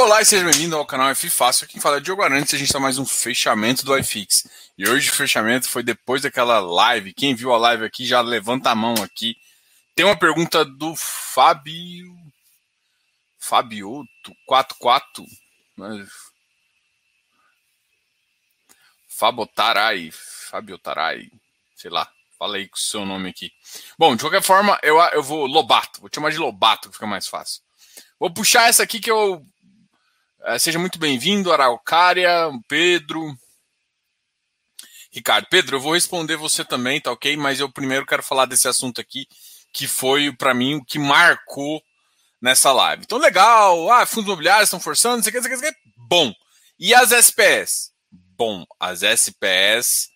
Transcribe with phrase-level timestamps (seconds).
[0.00, 1.64] Olá e seja bem-vindo ao canal F Fácil.
[1.64, 4.46] Aqui quem fala é Diogo Arantes e a gente está mais um fechamento do iFix.
[4.78, 7.12] E hoje o fechamento foi depois daquela live.
[7.12, 9.36] Quem viu a live aqui já levanta a mão aqui.
[9.96, 12.16] Tem uma pergunta do Fábio.
[13.40, 15.26] Fabioto 44.
[19.08, 20.10] Fabotarai.
[20.12, 21.28] Fabiotarai.
[21.74, 22.08] Sei lá.
[22.38, 23.52] Fala aí com o seu nome aqui.
[23.98, 25.44] Bom, de qualquer forma, eu, eu vou.
[25.44, 26.00] Lobato.
[26.00, 27.62] Vou te chamar de Lobato, que fica mais fácil.
[28.18, 29.44] Vou puxar essa aqui que eu
[30.58, 33.36] seja muito bem-vindo, Araucária, Pedro.
[35.10, 37.36] Ricardo, Pedro, eu vou responder você também, tá ok?
[37.36, 39.26] Mas eu primeiro quero falar desse assunto aqui,
[39.72, 41.82] que foi, para mim, o que marcou
[42.40, 43.02] nessa live.
[43.04, 46.32] Então, legal, ah, fundos imobiliários estão forçando, não sei o que, bom.
[46.78, 47.92] E as SPS?
[48.10, 50.08] Bom, as SPS.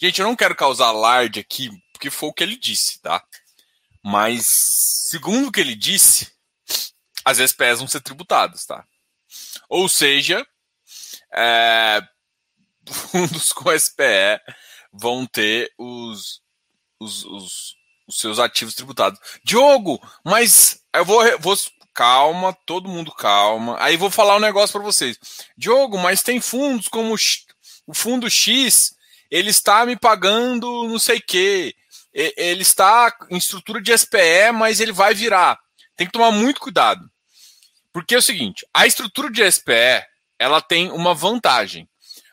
[0.00, 3.22] Gente, eu não quero causar alarde aqui, porque foi o que ele disse, tá?
[4.02, 4.46] Mas,
[5.06, 6.32] segundo o que ele disse,
[7.24, 8.84] as SPS vão ser tributadas, tá?
[9.70, 10.44] Ou seja,
[11.32, 12.02] é,
[12.90, 14.40] fundos com SPE
[14.92, 16.42] vão ter os,
[16.98, 17.76] os, os,
[18.08, 19.20] os, seus ativos tributados.
[19.44, 21.56] Diogo, mas eu vou, vou.
[21.92, 23.76] Calma, todo mundo calma.
[23.80, 25.18] Aí vou falar um negócio para vocês.
[25.56, 27.14] Diogo, mas tem fundos como
[27.86, 28.94] o fundo X,
[29.30, 31.74] ele está me pagando não sei o quê.
[32.12, 35.58] Ele está em estrutura de SPE, mas ele vai virar.
[35.96, 37.10] Tem que tomar muito cuidado.
[37.92, 40.04] Porque é o seguinte, a estrutura de SPE,
[40.38, 41.88] ela tem uma vantagem.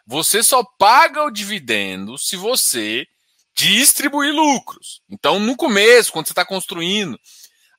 [0.05, 3.05] Você só paga o dividendo se você
[3.55, 5.01] distribuir lucros.
[5.09, 7.19] Então, no começo, quando você está construindo,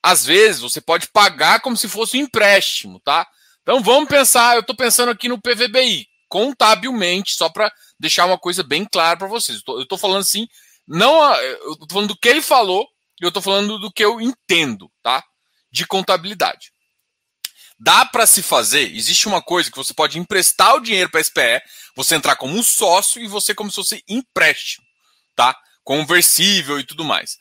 [0.03, 3.27] às vezes você pode pagar como se fosse um empréstimo, tá?
[3.62, 8.63] Então, vamos pensar, eu estou pensando aqui no PVBI, contabilmente, só para deixar uma coisa
[8.63, 9.63] bem clara para vocês.
[9.67, 10.48] Eu estou falando assim,
[10.87, 12.87] não, eu estou falando do que ele falou,
[13.20, 15.23] e eu estou falando do que eu entendo, tá?
[15.70, 16.73] De contabilidade.
[17.79, 18.95] Dá para se fazer.
[18.95, 21.62] Existe uma coisa que você pode emprestar o dinheiro para a SPE,
[21.95, 24.85] você entrar como um sócio e você como se fosse empréstimo,
[25.36, 25.57] tá?
[25.85, 27.36] Conversível e tudo mais.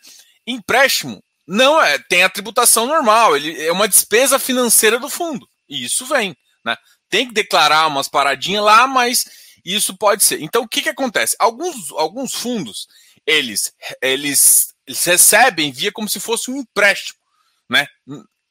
[0.45, 5.47] Empréstimo não é, tem a tributação normal, ele é uma despesa financeira do fundo.
[5.67, 6.77] E isso vem, né?
[7.09, 9.25] Tem que declarar umas paradinhas lá, mas
[9.65, 10.41] isso pode ser.
[10.41, 11.35] Então o que que acontece?
[11.39, 12.87] Alguns alguns fundos,
[13.25, 17.17] eles eles, eles recebem via como se fosse um empréstimo,
[17.67, 17.87] né?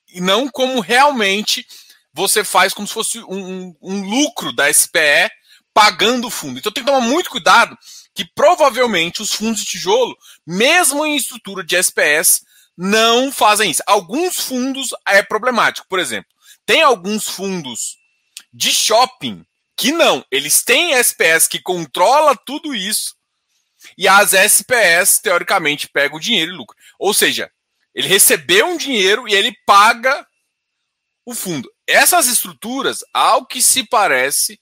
[0.09, 1.67] e não como realmente
[2.17, 5.31] você faz como se fosse um, um, um lucro da SPE
[5.75, 6.59] pagando o fundo.
[6.59, 7.77] Então tem que tomar muito cuidado
[8.15, 10.17] que provavelmente os fundos de tijolo,
[10.47, 12.43] mesmo em estrutura de SPS,
[12.75, 13.83] não fazem isso.
[13.87, 15.87] Alguns fundos é problemático.
[15.89, 16.31] Por exemplo,
[16.65, 17.99] tem alguns fundos
[18.51, 19.45] de shopping
[19.77, 20.25] que não.
[20.31, 23.15] Eles têm SPS que controla tudo isso
[23.99, 26.77] e as SPS, teoricamente, pegam o dinheiro e lucro.
[26.99, 27.51] Ou seja,
[27.95, 30.27] ele recebeu um dinheiro e ele paga
[31.27, 31.69] o fundo.
[31.87, 34.59] Essas estruturas, ao que se parece,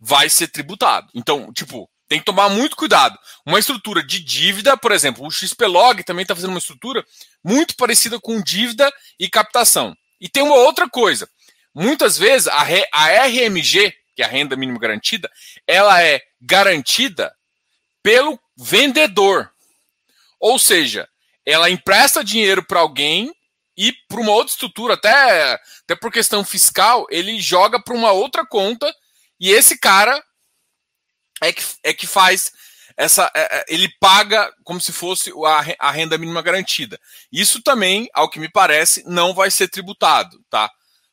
[0.00, 1.08] vai ser tributado.
[1.14, 3.16] Então, tipo, tem que tomar muito cuidado.
[3.46, 7.04] Uma estrutura de dívida, por exemplo, o XPlog também está fazendo uma estrutura
[7.44, 9.94] muito parecida com dívida e captação.
[10.20, 11.28] E tem uma outra coisa.
[11.74, 15.30] Muitas vezes a, RMG, que é a renda mínima garantida,
[15.66, 17.34] ela é garantida
[18.02, 19.50] pelo vendedor.
[20.40, 21.08] Ou seja,
[21.46, 23.32] ela empresta dinheiro para alguém
[23.82, 28.46] e para uma outra estrutura, até, até por questão fiscal, ele joga para uma outra
[28.46, 28.94] conta
[29.40, 30.22] e esse cara
[31.42, 32.52] é que, é que faz
[32.96, 33.28] essa.
[33.34, 36.96] É, é, ele paga como se fosse a, a renda mínima garantida.
[37.32, 40.70] Isso também, ao que me parece, não vai ser tributado, tá?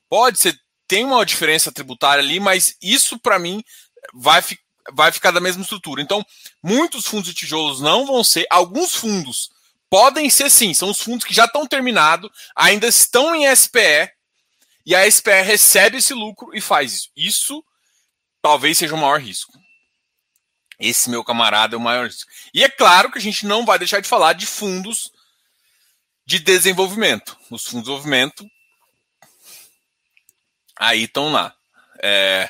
[0.07, 0.56] Pode ser,
[0.88, 3.63] tem uma diferença tributária ali, mas isso para mim
[4.13, 4.44] vai,
[4.94, 6.03] vai ficar da mesma estrutura.
[6.03, 6.24] Então,
[6.62, 9.50] muitos fundos de tijolos não vão ser, alguns fundos
[9.89, 14.11] Podem ser sim, são os fundos que já estão terminados, ainda estão em SPE,
[14.85, 17.11] e a SPE recebe esse lucro e faz isso.
[17.16, 17.66] Isso
[18.41, 19.51] talvez seja o maior risco.
[20.79, 22.31] Esse meu camarada é o maior risco.
[22.53, 25.11] E é claro que a gente não vai deixar de falar de fundos
[26.25, 27.38] de desenvolvimento.
[27.50, 28.50] Os fundos de desenvolvimento
[30.80, 31.53] aí estão lá.
[32.01, 32.50] É,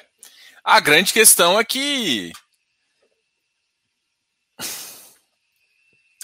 [0.64, 2.32] a grande questão é que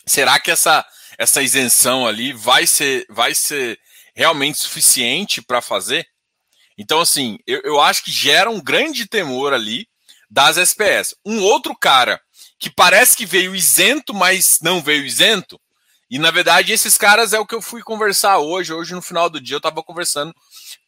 [0.05, 0.85] será que essa
[1.17, 3.79] essa isenção ali vai ser, vai ser
[4.13, 6.05] realmente suficiente para fazer?
[6.77, 9.87] Então, assim, eu, eu acho que gera um grande temor ali
[10.29, 11.15] das SPS.
[11.25, 12.19] Um outro cara
[12.59, 15.59] que parece que veio isento, mas não veio isento,
[16.09, 18.71] e na verdade esses caras é o que eu fui conversar hoje.
[18.71, 20.33] Hoje, no final do dia, eu estava conversando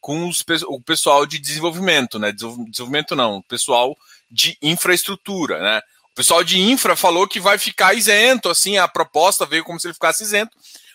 [0.00, 2.32] com os, o pessoal de desenvolvimento, né?
[2.32, 3.96] Desenvolvimento não, pessoal
[4.30, 5.82] de infraestrutura, né?
[6.18, 9.94] Pessoal de infra falou que vai ficar isento, assim, a proposta veio como se ele
[9.94, 10.50] ficasse isento,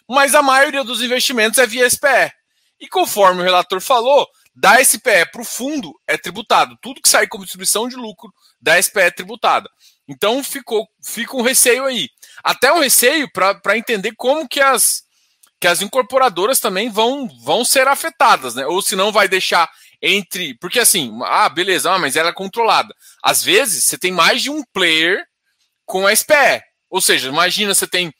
[0.06, 2.30] mas a maioria dos investimentos é via SPE.
[2.78, 6.78] E conforme o relator falou, da SPE para o fundo é tributado.
[6.82, 9.70] Tudo que sair como distribuição de lucro da SPE é tributada.
[10.10, 12.10] Então ficou, fica um receio aí.
[12.44, 15.04] Até um receio para entender como que as,
[15.58, 18.68] que as incorporadoras também vão, vão ser afetadas, né?
[18.68, 19.72] Ou se não vai deixar
[20.04, 20.54] entre.
[20.56, 22.94] Porque assim, ah, beleza, ah, mas ela é controlada.
[23.24, 25.26] Às vezes você tem mais de um player
[25.86, 26.62] com a SPE.
[26.90, 28.14] Ou seja, imagina você tem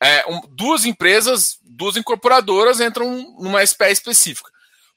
[0.00, 3.10] é, um, duas empresas, duas incorporadoras entram
[3.40, 4.50] numa SPE específica.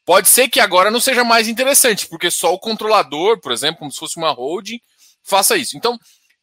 [0.05, 3.91] Pode ser que agora não seja mais interessante, porque só o controlador, por exemplo, como
[3.91, 4.81] se fosse uma holding,
[5.23, 5.77] faça isso.
[5.77, 5.97] Então,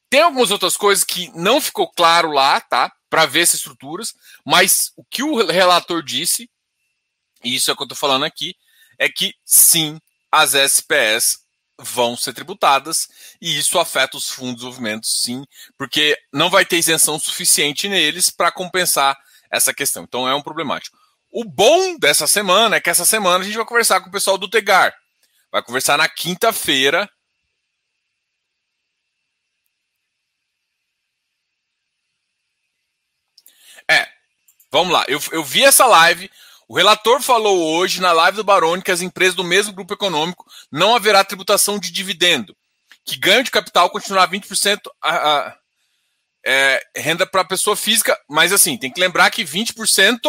[0.09, 2.91] tem algumas outras coisas que não ficou claro lá, tá?
[3.11, 4.15] Para ver essas estruturas,
[4.47, 6.51] mas o que o relator disse,
[7.45, 8.55] e isso é o que eu estou falando aqui,
[9.01, 9.99] é que sim,
[10.31, 11.39] as SPS
[11.79, 13.09] vão ser tributadas
[13.41, 15.43] e isso afeta os fundos de desenvolvimento, sim,
[15.79, 19.17] porque não vai ter isenção suficiente neles para compensar
[19.51, 20.05] essa questão.
[20.05, 20.99] Então é um problemático.
[21.33, 24.37] O bom dessa semana é que essa semana a gente vai conversar com o pessoal
[24.37, 24.95] do Tegar.
[25.51, 27.09] Vai conversar na quinta-feira
[33.91, 34.07] É,
[34.71, 35.05] vamos lá.
[35.09, 36.31] Eu, eu vi essa live.
[36.71, 40.47] O relator falou hoje na live do Baroni que as empresas do mesmo grupo econômico
[40.71, 42.57] não haverá tributação de dividendo,
[43.05, 45.59] que ganho de capital continuará 20% a, a
[46.47, 50.21] é, renda para pessoa física, mas assim, tem que lembrar que 20%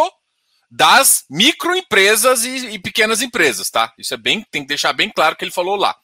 [0.68, 3.94] das microempresas e, e, pequenas empresas, tá?
[3.96, 5.96] Isso é bem, tem que deixar bem claro que ele falou lá.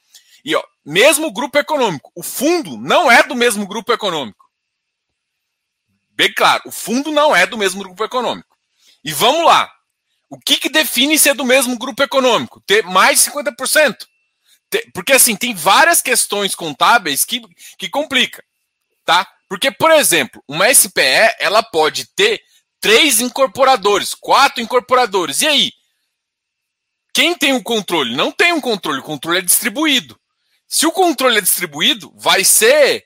[0.45, 4.45] E ó, mesmo grupo econômico, o fundo não é do mesmo grupo econômico.
[6.11, 8.55] Bem claro, o fundo não é do mesmo grupo econômico.
[9.03, 9.73] E vamos lá.
[10.29, 12.61] O que, que define ser do mesmo grupo econômico?
[12.65, 13.95] Ter mais de 50%.
[14.93, 17.41] Porque assim, tem várias questões contábeis que,
[17.77, 18.43] que complica.
[19.05, 19.25] Tá?
[19.47, 22.41] Porque, por exemplo, uma SPE ela pode ter
[22.79, 25.41] três incorporadores, quatro incorporadores.
[25.41, 25.71] E aí?
[27.13, 28.15] Quem tem o controle?
[28.15, 30.19] Não tem um controle, o controle é distribuído.
[30.67, 33.05] Se o controle é distribuído, vai ser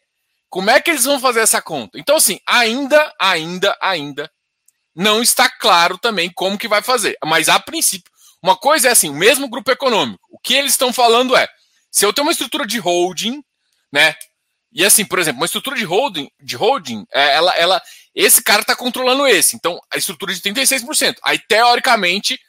[0.50, 1.98] como é que eles vão fazer essa conta?
[1.98, 4.30] Então, assim, ainda, ainda, ainda
[4.96, 7.18] não está claro também como que vai fazer.
[7.26, 8.12] Mas, a princípio,
[8.42, 10.24] uma coisa é assim, o mesmo grupo econômico.
[10.30, 11.48] O que eles estão falando é,
[11.92, 13.44] se eu tenho uma estrutura de holding,
[13.92, 14.16] né?
[14.74, 17.82] E assim, por exemplo, uma estrutura de holding, de holding, é, ela, ela,
[18.16, 19.56] esse cara está controlando esse.
[19.56, 21.16] Então, a estrutura de 36%.
[21.24, 22.40] Aí, teoricamente,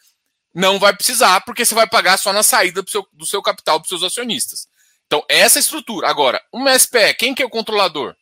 [0.55, 3.81] não vai precisar, porque você vai pagar só na saída do seu, do seu capital
[3.81, 4.69] para os seus acionistas.
[5.07, 6.09] Então, essa estrutura.
[6.09, 8.15] Agora, uma SPE, quem que é o controlador?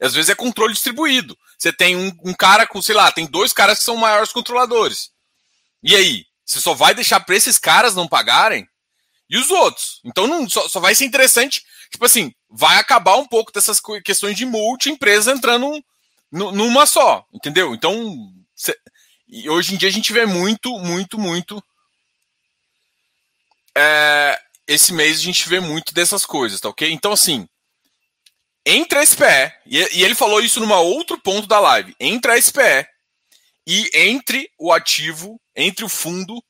[0.00, 1.38] Às vezes é controle distribuído.
[1.64, 5.08] Você tem um, um, cara com, sei lá, tem dois caras que são maiores controladores.
[5.82, 6.26] E aí?
[6.44, 8.68] Você só vai deixar para esses caras não pagarem?
[9.30, 9.98] E os outros?
[10.04, 11.64] Então não, só, só vai ser interessante.
[11.90, 15.82] Tipo assim, vai acabar um pouco dessas questões de multi-empresa entrando
[16.30, 17.24] numa só.
[17.32, 17.74] Entendeu?
[17.74, 18.14] Então,
[18.54, 18.78] cê,
[19.48, 21.64] hoje em dia a gente vê muito, muito, muito.
[23.74, 24.38] É,
[24.68, 26.92] esse mês a gente vê muito dessas coisas, tá ok?
[26.92, 27.48] Então, assim,
[28.66, 32.86] entre a SPE, e, ele falou isso numa outro ponto da live, entre a SPE
[33.66, 36.42] e entre o ativo, entre o fundo,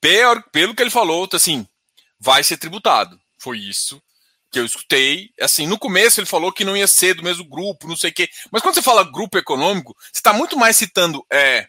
[0.00, 1.66] pelo, que ele falou, tá assim,
[2.18, 3.20] vai ser tributado.
[3.38, 4.00] Foi isso
[4.50, 5.30] que eu escutei.
[5.40, 8.14] Assim, no começo ele falou que não ia ser do mesmo grupo, não sei o
[8.14, 8.28] quê.
[8.50, 11.66] Mas quando você fala grupo econômico, você está muito mais citando é,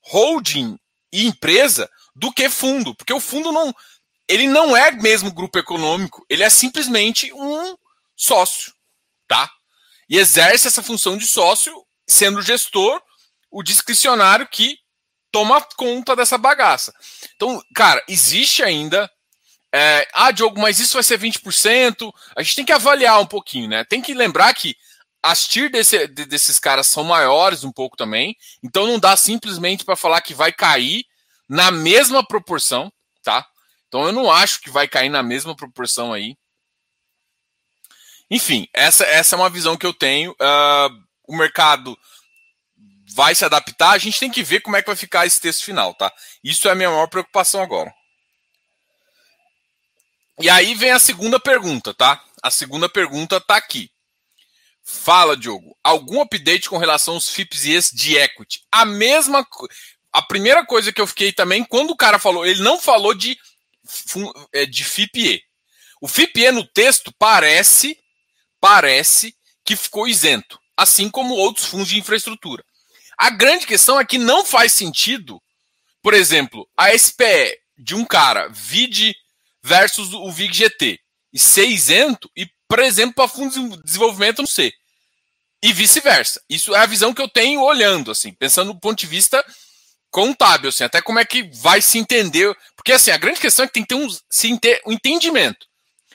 [0.00, 0.78] holding
[1.12, 3.74] e empresa do que fundo, porque o fundo não
[4.28, 7.76] ele não é mesmo grupo econômico, ele é simplesmente um
[8.22, 8.72] sócio,
[9.26, 9.50] tá?
[10.08, 11.74] E exerce essa função de sócio,
[12.06, 13.02] sendo o gestor,
[13.50, 14.78] o discricionário que
[15.32, 16.92] toma conta dessa bagaça.
[17.34, 19.10] Então, cara, existe ainda.
[19.74, 22.12] É, ah, Diogo, mas isso vai ser 20%.
[22.36, 23.84] A gente tem que avaliar um pouquinho, né?
[23.84, 24.76] Tem que lembrar que
[25.22, 28.36] as TIR desse, desses caras são maiores um pouco também.
[28.62, 31.04] Então não dá simplesmente para falar que vai cair
[31.48, 33.46] na mesma proporção, tá?
[33.88, 36.36] Então eu não acho que vai cair na mesma proporção aí.
[38.32, 40.32] Enfim, essa, essa é uma visão que eu tenho.
[40.32, 41.94] Uh, o mercado
[43.14, 43.90] vai se adaptar.
[43.90, 46.10] A gente tem que ver como é que vai ficar esse texto final, tá?
[46.42, 47.92] Isso é a minha maior preocupação agora.
[50.40, 52.24] E aí vem a segunda pergunta, tá?
[52.42, 53.90] A segunda pergunta tá aqui.
[54.82, 55.76] Fala, Diogo.
[55.84, 58.64] Algum update com relação aos FIPS e esse de equity?
[58.72, 59.46] A mesma.
[60.10, 63.36] A primeira coisa que eu fiquei também, quando o cara falou, ele não falou de
[64.54, 65.42] é, de FIPE.
[66.00, 68.01] O FIPE no texto parece,
[68.62, 72.64] parece que ficou isento, assim como outros fundos de infraestrutura.
[73.18, 75.42] A grande questão é que não faz sentido,
[76.00, 79.14] por exemplo, a SPE de um cara, VID
[79.64, 81.00] versus o VIG GT,
[81.32, 84.72] e ser isento, e, por exemplo, para fundos de desenvolvimento não ser.
[85.60, 86.40] E vice-versa.
[86.48, 89.44] Isso é a visão que eu tenho olhando, assim, pensando do ponto de vista
[90.10, 92.54] contábil, assim, até como é que vai se entender.
[92.76, 94.52] Porque assim, a grande questão é que tem que ter um, se
[94.86, 95.66] um entendimento.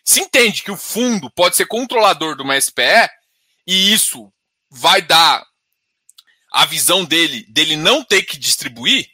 [0.08, 3.10] Se entende que o fundo pode ser controlador de uma SPE,
[3.68, 4.32] e isso
[4.70, 5.46] vai dar
[6.54, 9.06] a visão dele dele não ter que distribuir,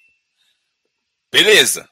[1.31, 1.89] beleza.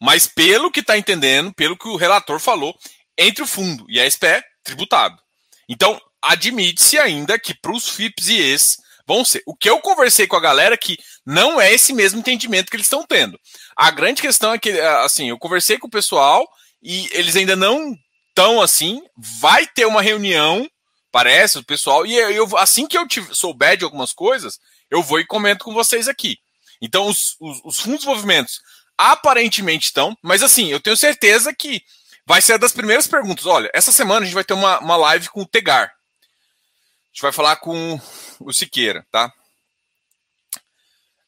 [0.00, 2.72] Mas pelo que está entendendo, pelo que o relator falou,
[3.18, 5.20] entre o fundo e a SPE, tributado.
[5.68, 8.76] Então, admite-se ainda que para os FIPS e ES
[9.08, 9.42] vão ser.
[9.44, 12.76] O que eu conversei com a galera é que não é esse mesmo entendimento que
[12.76, 13.36] eles estão tendo.
[13.76, 14.70] A grande questão é que,
[15.02, 16.48] assim, eu conversei com o pessoal
[16.80, 17.96] e eles ainda não
[18.34, 19.06] estão assim.
[19.16, 20.68] Vai ter uma reunião,
[21.12, 24.58] parece, o pessoal, e eu, assim que eu souber de algumas coisas,
[24.90, 26.38] eu vou e comento com vocês aqui.
[26.82, 28.60] Então, os, os, os fundos movimentos
[28.98, 31.82] aparentemente estão, mas assim, eu tenho certeza que
[32.26, 33.46] vai ser das primeiras perguntas.
[33.46, 35.86] Olha, essa semana a gente vai ter uma, uma live com o Tegar.
[35.86, 38.00] A gente vai falar com
[38.40, 39.32] o Siqueira, tá?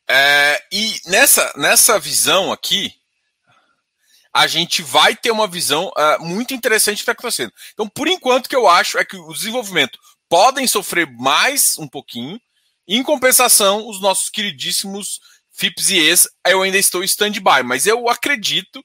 [0.08, 2.94] É, e nessa, nessa visão aqui,
[4.37, 7.50] a gente vai ter uma visão uh, muito interessante do que está acontecendo.
[7.73, 11.88] Então, por enquanto, o que eu acho é que o desenvolvimento podem sofrer mais um
[11.88, 12.38] pouquinho,
[12.87, 15.21] em compensação, os nossos queridíssimos
[15.52, 18.85] FIPS e ES, eu ainda estou em stand-by, mas eu acredito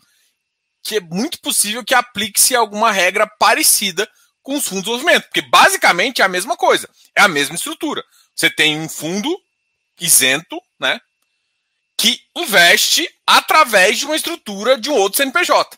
[0.82, 4.10] que é muito possível que aplique-se alguma regra parecida
[4.42, 8.02] com os fundos de desenvolvimento, porque basicamente é a mesma coisa, é a mesma estrutura.
[8.34, 9.38] Você tem um fundo
[10.00, 10.98] isento, né,
[12.02, 15.78] que investe através de uma estrutura de um outro CNPJ.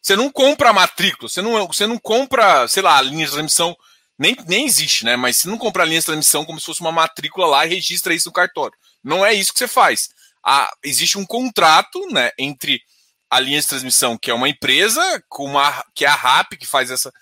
[0.00, 3.76] Você não compra matrícula, você não, você não compra, sei lá, a linha de transmissão,
[4.18, 5.14] nem, nem existe, né?
[5.14, 7.68] Mas você não compra a linha de transmissão como se fosse uma matrícula lá e
[7.68, 8.72] registra isso no cartório.
[9.04, 10.08] Não é isso que você faz.
[10.42, 12.80] Ah, existe um contrato né, entre
[13.28, 16.66] a linha de transmissão, que é uma empresa, com uma, que é a RAP, que
[16.66, 17.12] faz essa,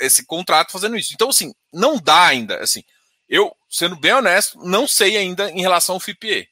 [0.00, 1.12] esse contrato fazendo isso.
[1.14, 2.58] Então, assim, não dá ainda.
[2.60, 2.82] Assim,
[3.28, 6.50] eu, sendo bem honesto, não sei ainda em relação ao FIPE.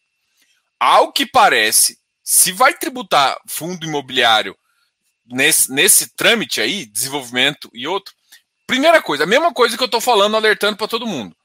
[0.80, 4.56] Ao que parece, se vai tributar fundo imobiliário
[5.26, 8.14] nesse, nesse trâmite aí, desenvolvimento e outro,
[8.66, 11.36] primeira coisa, a mesma coisa que eu estou falando, alertando para todo mundo.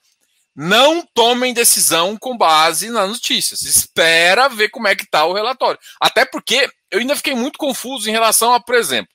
[0.56, 3.64] Não tomem decisão com base nas notícias.
[3.64, 5.78] Espera ver como é que está o relatório.
[6.00, 9.12] Até porque eu ainda fiquei muito confuso em relação a, por exemplo,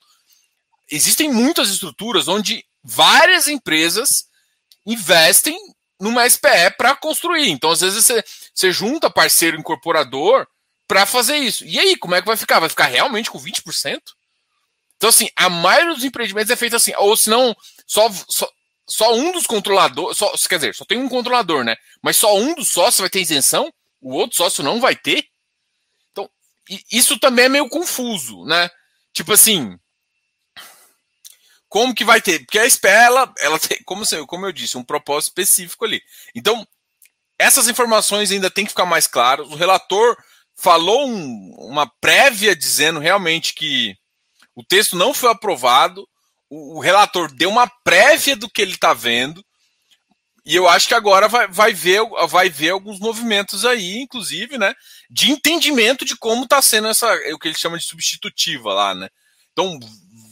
[0.91, 4.25] existem muitas estruturas onde várias empresas
[4.85, 5.57] investem
[6.01, 7.49] numa SPE para construir.
[7.49, 10.47] Então, às vezes, você, você junta parceiro incorporador
[10.87, 11.63] para fazer isso.
[11.63, 12.59] E aí, como é que vai ficar?
[12.59, 14.01] Vai ficar realmente com 20%?
[14.97, 16.91] Então, assim, a maioria dos empreendimentos é feita assim.
[16.97, 17.55] Ou se não,
[17.85, 18.49] só, só,
[18.87, 21.75] só um dos controladores, só, quer dizer, só tem um controlador, né?
[22.01, 25.25] Mas só um dos sócios vai ter isenção, o outro sócio não vai ter.
[26.11, 26.29] Então,
[26.91, 28.69] isso também é meio confuso, né?
[29.13, 29.77] Tipo assim,
[31.71, 32.39] como que vai ter?
[32.39, 36.01] Porque a SPE, ela, ela tem, como, como eu disse, um propósito específico ali.
[36.35, 36.67] Então,
[37.39, 39.47] essas informações ainda tem que ficar mais claras.
[39.47, 40.17] O relator
[40.53, 43.95] falou um, uma prévia dizendo realmente que
[44.53, 46.05] o texto não foi aprovado,
[46.49, 49.41] o, o relator deu uma prévia do que ele está vendo,
[50.45, 54.75] e eu acho que agora vai, vai, ver, vai ver alguns movimentos aí, inclusive, né,
[55.09, 59.07] de entendimento de como está sendo essa, o que ele chama de substitutiva lá, né.
[59.53, 59.79] Então,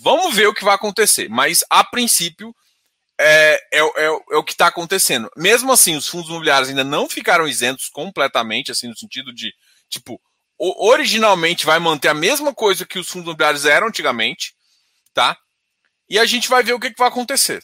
[0.01, 2.55] vamos ver o que vai acontecer, mas a princípio
[3.19, 5.29] é, é, é, é o que está acontecendo.
[5.35, 9.53] Mesmo assim, os fundos imobiliários ainda não ficaram isentos completamente, assim, no sentido de,
[9.89, 10.19] tipo,
[10.57, 14.55] originalmente vai manter a mesma coisa que os fundos imobiliários eram antigamente,
[15.13, 15.37] tá?
[16.09, 17.63] E a gente vai ver o que, que vai acontecer.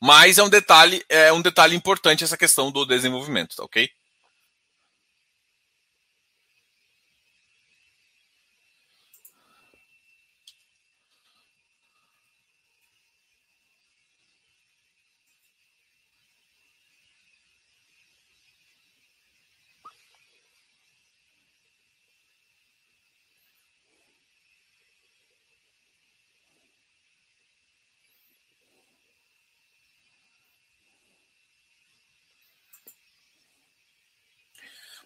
[0.00, 3.90] Mas é um detalhe, é um detalhe importante essa questão do desenvolvimento, tá ok?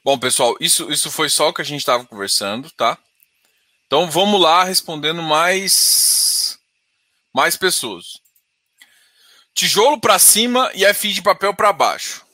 [0.05, 2.99] Bom, pessoal, isso, isso foi só o que a gente estava conversando, tá?
[3.87, 6.59] Então vamos lá respondendo mais
[7.33, 8.21] mais pessoas.
[9.55, 12.25] Tijolo para cima e FI de papel para baixo.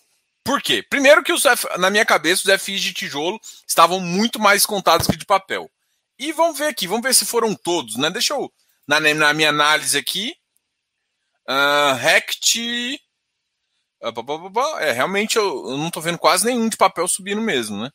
[0.43, 0.83] Por quê?
[0.83, 1.45] Primeiro que os
[1.79, 5.71] na minha cabeça os FIs de tijolo estavam muito mais contados que de papel.
[6.19, 8.09] E vamos ver aqui, vamos ver se foram todos, né?
[8.09, 8.51] Deixa eu
[8.87, 10.35] na, na minha análise aqui,
[11.47, 12.99] uh, Rect
[14.81, 17.91] é, realmente eu, não estou vendo quase nenhum de papel subindo mesmo, né?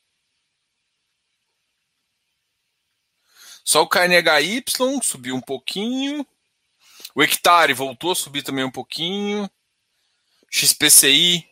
[3.64, 4.64] Só o KNHY
[5.02, 6.26] subiu um pouquinho.
[7.16, 9.50] O hectare voltou a subir também um pouquinho.
[10.52, 11.48] XPCI.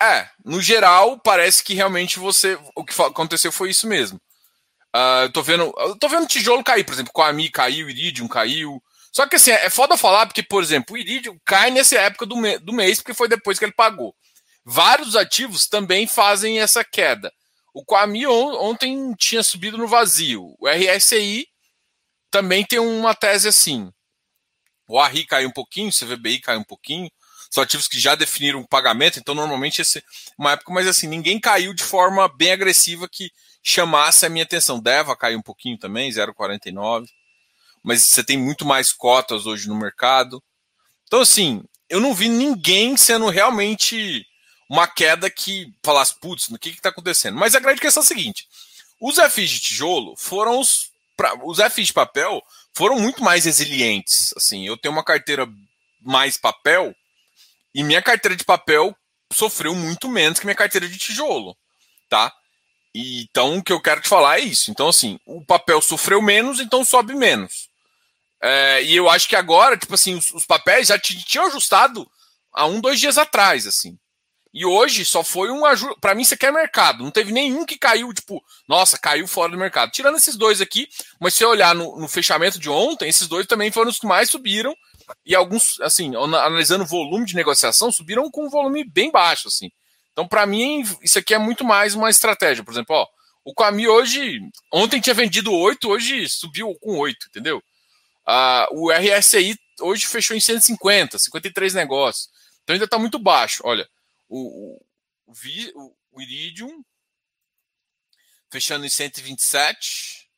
[0.00, 2.58] É, no geral, parece que realmente você.
[2.74, 4.20] O que aconteceu foi isso mesmo.
[4.94, 5.74] Uh, eu tô vendo.
[5.78, 8.82] Eu tô vendo tijolo cair, por exemplo, Coami caiu, Iridium caiu.
[9.16, 12.36] Só que assim, é foda falar, porque, por exemplo, o Iridium cai nessa época do,
[12.60, 14.14] do mês, porque foi depois que ele pagou.
[14.62, 17.32] Vários ativos também fazem essa queda.
[17.72, 20.54] O Coami on ontem tinha subido no vazio.
[20.60, 21.48] O RSI
[22.30, 23.90] também tem uma tese assim.
[24.86, 27.10] O ARRI caiu um pouquinho, o CVBI caiu um pouquinho.
[27.50, 30.02] São ativos que já definiram o pagamento, então normalmente esse é
[30.36, 33.30] uma época, mas assim, ninguém caiu de forma bem agressiva que
[33.62, 34.78] chamasse a minha atenção.
[34.78, 37.06] Deva caiu um pouquinho também, 0,49.
[37.86, 40.42] Mas você tem muito mais cotas hoje no mercado.
[41.06, 44.26] Então, assim, eu não vi ninguém sendo realmente
[44.68, 47.38] uma queda que falasse, putz, o que está acontecendo?
[47.38, 48.48] Mas a grande questão é a seguinte:
[49.00, 50.90] os FIs de tijolo foram os.
[51.16, 52.42] Pra, os FIs de papel
[52.74, 54.34] foram muito mais resilientes.
[54.36, 55.48] Assim, eu tenho uma carteira
[56.02, 56.92] mais papel
[57.72, 58.96] e minha carteira de papel
[59.32, 61.56] sofreu muito menos que minha carteira de tijolo,
[62.08, 62.32] tá?
[62.92, 64.70] Então, o que eu quero te falar é isso.
[64.70, 67.65] Então, assim, o papel sofreu menos, então sobe menos.
[68.42, 72.06] É, e eu acho que agora, tipo assim, os, os papéis já tinham ajustado
[72.52, 73.98] há um, dois dias atrás, assim.
[74.52, 76.00] E hoje só foi um ajuste.
[76.00, 77.04] Para mim, isso aqui é mercado.
[77.04, 79.90] Não teve nenhum que caiu, tipo, nossa, caiu fora do mercado.
[79.90, 80.88] Tirando esses dois aqui,
[81.20, 84.06] mas se você olhar no, no fechamento de ontem, esses dois também foram os que
[84.06, 84.74] mais subiram
[85.24, 89.70] e alguns, assim, analisando o volume de negociação, subiram com um volume bem baixo, assim.
[90.12, 92.64] Então, para mim, isso aqui é muito mais uma estratégia.
[92.64, 93.06] Por exemplo, ó,
[93.44, 94.40] o Quami hoje,
[94.72, 97.62] ontem tinha vendido 8, hoje subiu com 8, entendeu?
[98.72, 102.28] O RSI hoje fechou em 150, 53 negócios.
[102.62, 103.62] Então ainda está muito baixo.
[103.64, 103.88] Olha,
[104.28, 104.80] o,
[105.26, 106.84] o, o, Iridium
[108.50, 110.28] fechando em 127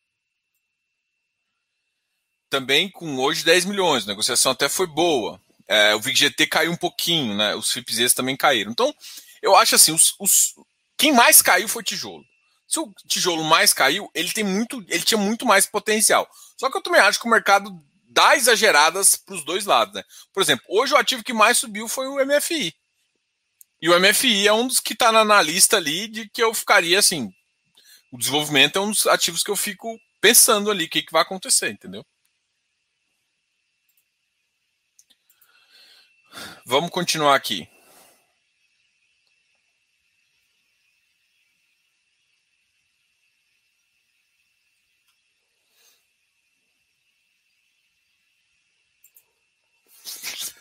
[2.51, 4.05] também com hoje 10 milhões.
[4.05, 5.41] A negociação até foi boa.
[5.67, 7.55] É, o VIGGT caiu um pouquinho, né?
[7.55, 8.73] Os FIPZs também caíram.
[8.73, 8.95] Então,
[9.43, 10.55] eu acho assim, os, os,
[10.97, 12.25] quem mais caiu foi tijolo.
[12.69, 16.29] Se o tijolo mais caiu, ele tem muito, ele tinha muito mais potencial.
[16.59, 20.05] Só que eu também acho que o mercado dá exageradas para os dois lados, né?
[20.33, 22.75] Por exemplo, hoje o ativo que mais subiu foi o MFI.
[23.81, 26.53] E o MFI é um dos que está na, na lista ali de que eu
[26.53, 27.33] ficaria assim.
[28.11, 31.23] O desenvolvimento é um dos ativos que eu fico pensando ali o que, que vai
[31.23, 32.05] acontecer, entendeu?
[36.67, 37.69] Vamos continuar aqui.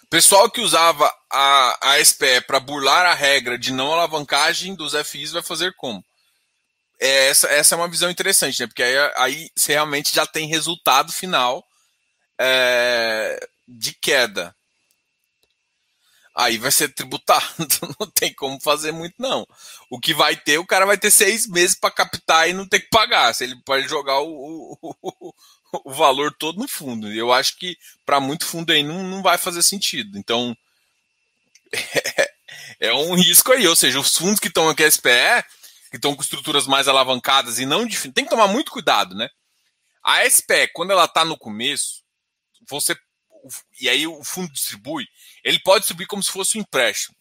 [0.10, 5.32] Pessoal que usava a, a SPE para burlar a regra de não alavancagem dos FIs
[5.32, 6.04] vai fazer como?
[7.00, 8.68] É, essa, essa é uma visão interessante, né?
[8.68, 11.64] Porque aí, aí você realmente já tem resultado final
[12.40, 14.56] é, de queda
[16.38, 17.44] aí vai ser tributado.
[18.00, 19.46] Não tem como fazer muito, não.
[19.90, 22.82] O que vai ter, o cara vai ter seis meses para captar e não ter
[22.82, 23.34] que pagar.
[23.34, 25.34] Se ele pode jogar o, o, o
[25.86, 27.12] valor todo no fundo.
[27.12, 30.18] Eu acho que para muito fundo aí não, não vai fazer sentido.
[30.18, 30.56] Então,
[31.74, 32.34] é,
[32.80, 33.68] é um risco aí.
[33.68, 35.44] Ou seja, os fundos que estão aqui SPE,
[35.90, 39.30] que estão com estruturas mais alavancadas e não tem que tomar muito cuidado, né?
[40.04, 42.04] A SPE, quando ela está no começo,
[42.70, 42.96] você
[43.80, 45.08] e aí o fundo distribui,
[45.44, 47.16] ele pode subir como se fosse um empréstimo?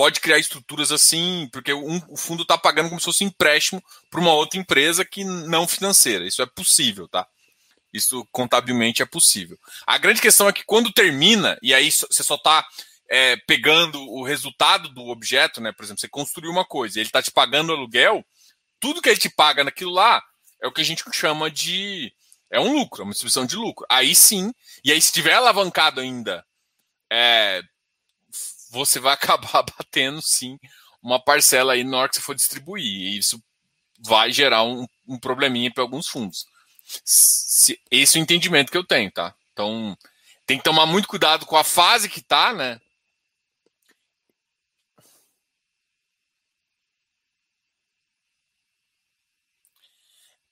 [0.00, 4.18] Pode criar estruturas assim, porque um, o fundo está pagando como se fosse empréstimo para
[4.18, 6.26] uma outra empresa que não financeira.
[6.26, 7.28] Isso é possível, tá?
[7.92, 9.58] Isso contabilmente é possível.
[9.86, 12.66] A grande questão é que quando termina, e aí você só está
[13.10, 15.70] é, pegando o resultado do objeto, né?
[15.70, 18.24] Por exemplo, você construiu uma coisa, ele está te pagando aluguel,
[18.80, 20.22] tudo que ele te paga naquilo lá
[20.62, 22.10] é o que a gente chama de
[22.50, 23.84] é um lucro, é uma distribuição de lucro.
[23.86, 24.50] Aí sim,
[24.82, 26.42] e aí se tiver alavancado ainda,
[27.12, 27.60] é,
[28.70, 30.58] você vai acabar batendo sim
[31.02, 32.84] uma parcela aí na hora que você for distribuir.
[32.84, 33.42] E isso
[34.00, 36.44] vai gerar um, um probleminha para alguns fundos.
[37.04, 39.34] Se, esse é o entendimento que eu tenho, tá?
[39.52, 39.96] Então,
[40.46, 42.80] tem que tomar muito cuidado com a fase que tá, né?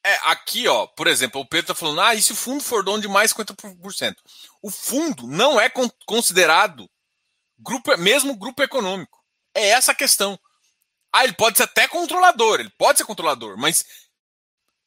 [0.05, 2.83] É, aqui, ó, por exemplo, o Pedro tá falando, ah, e se o fundo for
[2.85, 4.15] dono de mais 50%?
[4.63, 5.71] O fundo não é
[6.07, 6.89] considerado
[7.59, 9.19] grupo, mesmo grupo econômico.
[9.55, 10.39] É essa a questão.
[11.13, 13.85] Ah, ele pode ser até controlador, ele pode ser controlador, mas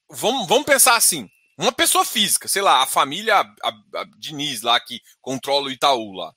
[0.10, 4.62] vamos, vamos pensar assim: uma pessoa física, sei lá, a família a, a, a Diniz
[4.62, 6.34] lá que controla o Itaú lá.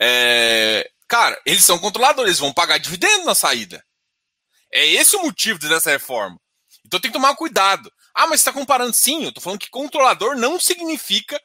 [0.00, 3.84] É, cara, eles são controladores, vão pagar dividendo na saída.
[4.72, 6.40] É esse o motivo dessa reforma.
[6.86, 7.92] Então tem que tomar cuidado.
[8.14, 11.40] Ah, mas está comparando sim, eu estou falando que controlador não significa.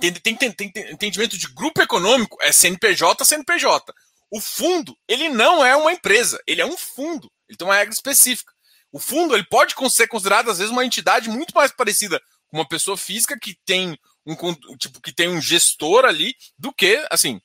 [0.00, 3.94] Tem, tem, tem, tem, entendimento de grupo econômico, é CNPJ, CNPJ.
[4.30, 7.30] O fundo, ele não é uma empresa, ele é um fundo.
[7.48, 8.52] Ele tem uma regra específica.
[8.92, 12.68] O fundo, ele pode ser considerado às vezes uma entidade muito mais parecida com uma
[12.68, 17.40] pessoa física que tem um tipo que tem um gestor ali do que, assim,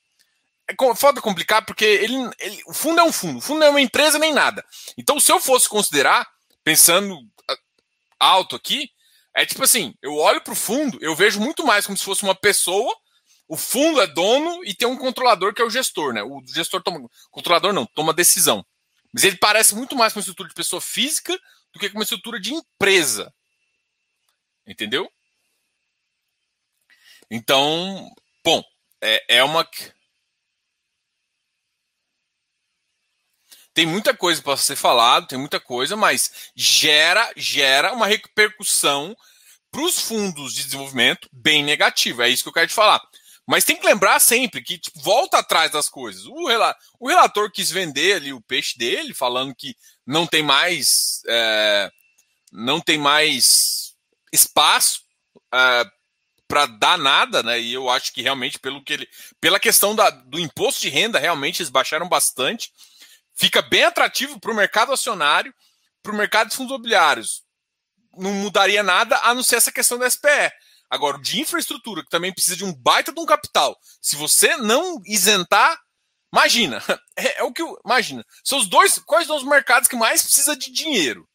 [0.67, 3.69] é foda complicar porque ele, ele, o fundo é um fundo, o fundo não é
[3.69, 4.65] uma empresa nem nada.
[4.97, 6.27] Então, se eu fosse considerar,
[6.63, 7.57] pensando ah,
[8.19, 8.89] alto aqui,
[9.35, 12.23] é tipo assim, eu olho para o fundo, eu vejo muito mais como se fosse
[12.23, 12.95] uma pessoa,
[13.47, 16.23] o fundo é dono e tem um controlador que é o gestor, né?
[16.23, 18.65] O gestor toma, controlador não, toma decisão.
[19.11, 21.37] Mas ele parece muito mais com uma estrutura de pessoa física
[21.71, 23.33] do que com uma estrutura de empresa.
[24.65, 25.11] Entendeu?
[27.29, 28.09] Então,
[28.43, 28.63] bom,
[29.01, 29.67] é, é uma
[33.73, 39.15] tem muita coisa para ser falado, tem muita coisa, mas gera gera uma repercussão
[39.71, 42.25] para os fundos de desenvolvimento bem negativa.
[42.25, 43.01] É isso que eu quero te falar.
[43.45, 46.25] Mas tem que lembrar sempre que tipo, volta atrás das coisas.
[46.25, 51.21] O, rela o, relator quis vender ali o peixe dele, falando que não tem mais
[51.27, 51.91] é,
[52.51, 53.95] não tem mais
[54.31, 55.01] espaço
[55.53, 55.85] é,
[56.47, 57.59] para dar nada, né?
[57.59, 59.09] E eu acho que realmente pelo que ele,
[59.41, 62.71] pela questão da, do imposto de renda, realmente eles baixaram bastante
[63.35, 65.53] fica bem atrativo para o mercado acionário,
[66.01, 67.43] para o mercado de fundos imobiliários.
[68.17, 70.51] Não mudaria nada a não ser essa questão da SPE.
[70.89, 75.01] Agora, de infraestrutura, que também precisa de um baita de um capital, se você não
[75.05, 75.79] isentar,
[76.31, 76.83] imagina,
[77.17, 77.63] é, é o que.
[77.83, 78.99] Imagina, são os dois.
[78.99, 81.27] Quais são os mercados que mais precisa de dinheiro?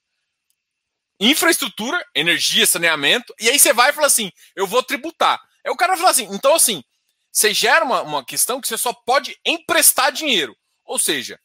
[1.19, 5.41] Infraestrutura, energia, saneamento, e aí você vai e fala assim: eu vou tributar.
[5.67, 6.85] Aí o cara fala assim: então, assim,
[7.33, 10.57] você gera uma, uma questão que você só pode emprestar dinheiro.
[10.85, 11.39] Ou seja,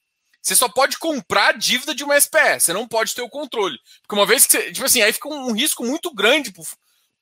[0.44, 3.80] você só pode comprar a dívida de uma SPE, você não pode ter o controle.
[4.02, 4.74] Porque uma vez que você.
[4.74, 6.54] Tipo assim, aí fica um, risco muito grande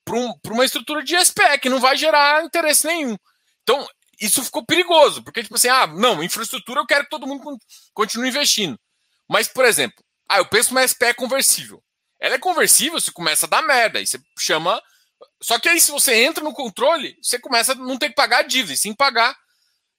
[0.04, 3.16] para um, uma estrutura de SPE, que não vai gerar interesse nenhum.
[3.62, 3.88] Então,
[4.20, 7.60] isso ficou perigoso, porque, tipo assim, ah, não, infraestrutura eu quero que todo mundo
[7.94, 8.80] continue investindo.
[9.30, 11.82] Mas, por exemplo, ah, eu penso uma SPE conversível.
[12.20, 14.82] Ela é conversível, você começa a dar merda, aí você chama.
[15.40, 18.40] Só que aí, se você entra no controle, você começa a não ter que pagar
[18.40, 19.38] a dívida, e sim pagar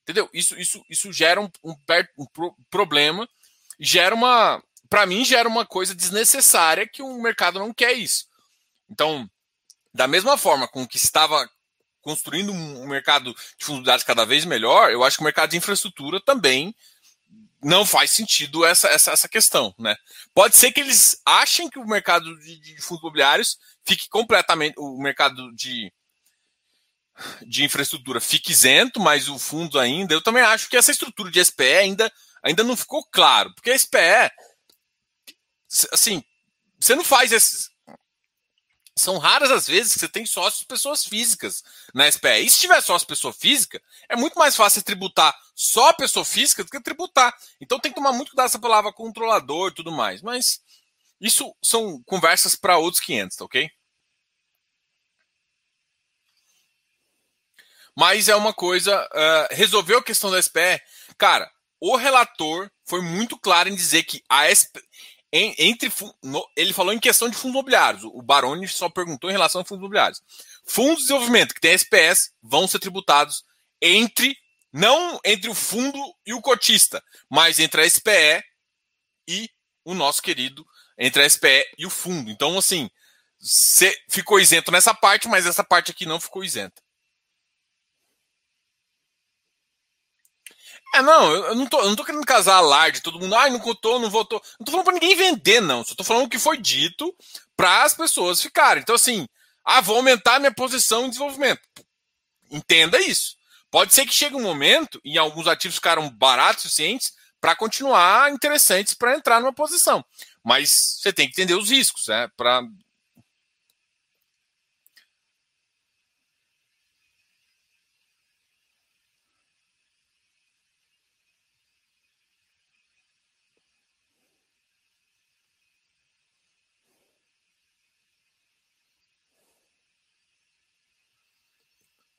[0.03, 0.29] Entendeu?
[0.33, 1.75] Isso, isso, isso gera um, um,
[2.19, 2.27] um
[2.71, 3.29] problema,
[3.79, 4.63] gera uma.
[4.91, 8.27] Para mim, gera uma coisa desnecessária que o mercado não quer isso.
[8.91, 9.29] Então,
[9.95, 11.49] da mesma forma com que estava
[12.03, 16.21] construindo um mercado de fundos cada vez melhor, eu acho que o mercado de infraestrutura
[16.21, 16.75] também
[17.63, 19.73] não faz sentido essa, essa, essa questão.
[19.79, 19.97] Né?
[20.35, 24.75] Pode ser que eles achem que o mercado de, de fundos imobiliários fique completamente.
[24.77, 25.93] O mercado de
[27.47, 31.45] de infraestrutura fique isento, mas o fundo ainda, eu também acho que essa estrutura de
[31.45, 34.31] SPE ainda, ainda não ficou claro, porque a SPE,
[35.93, 36.23] assim,
[36.81, 37.71] você não faz esses.
[38.99, 41.63] São raras as vezes que você tem sócios pessoas físicas
[41.95, 42.45] na SPE.
[42.45, 46.63] E se tiver sócio pessoa física, é muito mais fácil tributar só a pessoa física
[46.63, 47.35] do que tributar.
[47.59, 50.21] Então tem que tomar muito cuidado essa palavra controlador e tudo mais.
[50.21, 50.61] Mas
[51.19, 53.71] isso são conversas para outros 500, tá ok?
[57.97, 59.03] Mas é uma coisa.
[59.13, 60.81] Uh, resolveu a questão da SPE.
[61.19, 61.51] Cara,
[61.81, 64.79] o relator foi muito claro em dizer que a SP,
[65.33, 68.05] em, entre no, ele falou em questão de fundos imobiliários.
[68.05, 70.23] O Baroni só perguntou em relação a fundos imobiliários.
[70.65, 73.45] Fundos de desenvolvimento que tem SPS vão ser tributados
[73.81, 74.37] entre
[74.73, 78.43] não entre o fundo e o cotista, mas entre a SPE
[79.29, 79.51] e
[79.85, 80.67] o nosso querido
[80.99, 82.31] entre a SPE e o fundo.
[82.31, 82.89] Então, assim,
[84.09, 86.82] ficou isento nessa parte, mas essa parte aqui não ficou isenta.
[90.95, 93.59] É, não, eu não tô, eu não tô querendo casar alarde, todo mundo, ai, não
[93.59, 94.43] contou, não votou.
[94.61, 95.83] Não tô falando pra ninguém vender, não.
[95.85, 97.15] Só tô falando o que foi dito
[97.57, 98.83] para as pessoas ficarem.
[98.83, 99.27] Então, assim,
[99.65, 101.61] ah, vou aumentar minha posição em desenvolvimento.
[102.51, 103.37] Entenda isso.
[103.71, 108.93] Pode ser que chegue um momento, e alguns ativos ficaram baratos suficientes para continuar interessantes
[108.93, 110.05] para entrar numa posição.
[110.45, 112.29] Mas você tem que entender os riscos, né?
[112.37, 112.63] Para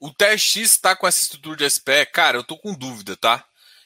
[0.04, 2.06] O TX está com essa estrutura de SPE?
[2.12, 3.46] Cara, eu tô com dúvida, tá?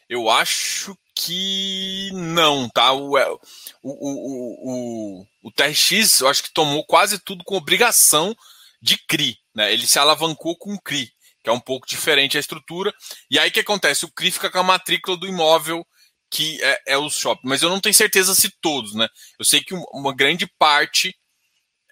[0.10, 2.92] Eu acho que não, tá?
[2.92, 3.40] O, é, o,
[3.84, 8.36] o, o, o TRX, eu acho que tomou quase tudo com obrigação
[8.82, 9.72] de CRI, né?
[9.72, 12.92] Ele se alavancou com CRI, que é um pouco diferente a estrutura.
[13.30, 14.04] E aí o que acontece?
[14.04, 15.86] O CRI fica com a matrícula do imóvel
[16.32, 19.08] que é, é o shopping, mas eu não tenho certeza se todos, né?
[19.38, 21.16] Eu sei que uma grande parte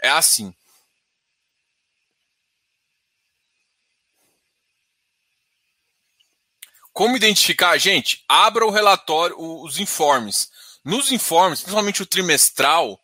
[0.01, 0.51] é assim.
[6.95, 7.77] Como identificar?
[7.77, 10.49] Gente, abra o relatório, os informes.
[10.81, 12.97] Nos informes, principalmente o trimestral,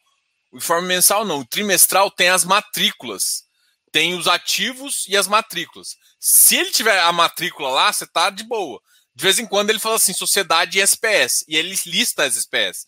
[0.49, 3.43] o informe mensal não, o trimestral tem as matrículas.
[3.91, 5.97] Tem os ativos e as matrículas.
[6.17, 8.81] Se ele tiver a matrícula lá, você tá de boa.
[9.13, 12.87] De vez em quando ele fala assim, sociedade e SPS, e ele lista as SPS.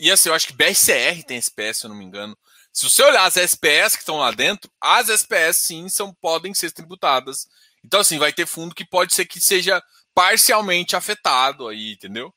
[0.00, 2.34] E assim, eu acho que BRCR tem SPS, se eu não me engano.
[2.72, 6.70] Se você olhar as SPS que estão lá dentro, as SPS sim são, podem ser
[6.72, 7.46] tributadas.
[7.86, 9.80] Então, assim, vai ter fundo que pode ser que seja
[10.12, 12.34] parcialmente afetado aí, entendeu?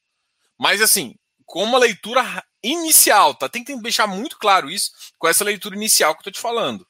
[0.60, 3.50] Mas assim, com uma leitura inicial, tá?
[3.50, 6.86] Tem que deixar muito claro isso com essa leitura inicial que eu tô te falando.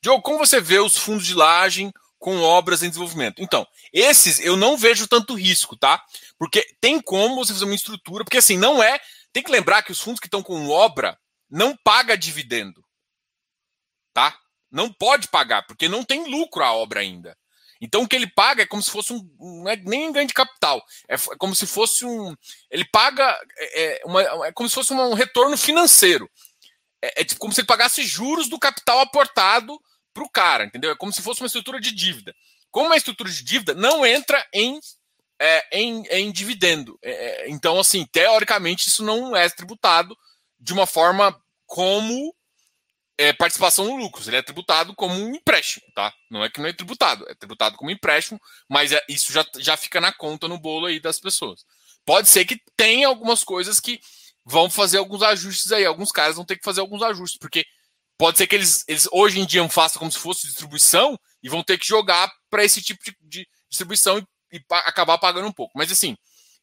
[0.00, 3.42] Diogo, como você vê os fundos de laje com obras em desenvolvimento?
[3.42, 6.02] Então, esses eu não vejo tanto risco, tá?
[6.38, 8.98] Porque tem como você fazer uma estrutura, porque assim, não é.
[9.32, 11.18] Tem que lembrar que os fundos que estão com obra
[11.50, 12.82] não paga dividendo.
[14.70, 17.36] Não pode pagar, porque não tem lucro a obra ainda.
[17.80, 19.28] Então o que ele paga é como se fosse um.
[19.38, 20.84] Não é nem um ganho de capital.
[21.08, 22.36] É, é como se fosse um.
[22.70, 23.38] Ele paga.
[23.56, 26.30] É, é uma, é como se fosse um retorno financeiro.
[27.02, 29.80] É, é tipo como se ele pagasse juros do capital aportado
[30.12, 30.90] para o cara, entendeu?
[30.90, 32.34] É como se fosse uma estrutura de dívida.
[32.70, 34.78] Como uma estrutura de dívida não entra em,
[35.38, 36.98] é, em, em dividendo.
[37.02, 40.16] É, é, então, assim, teoricamente, isso não é tributado
[40.58, 41.34] de uma forma
[41.66, 42.34] como
[43.20, 44.28] é, participação no lucros.
[44.28, 46.12] Ele é tributado como um empréstimo, tá?
[46.30, 49.76] Não é que não é tributado, é tributado como empréstimo, mas é, isso já, já
[49.76, 51.64] fica na conta no bolo aí das pessoas.
[52.04, 54.00] Pode ser que tenha algumas coisas que
[54.44, 55.84] vão fazer alguns ajustes aí.
[55.84, 57.64] Alguns caras vão ter que fazer alguns ajustes, porque
[58.20, 61.64] Pode ser que eles, eles hoje em dia façam como se fosse distribuição e vão
[61.64, 65.72] ter que jogar para esse tipo de, de distribuição e, e, acabar pagando um pouco.
[65.74, 66.14] Mas assim,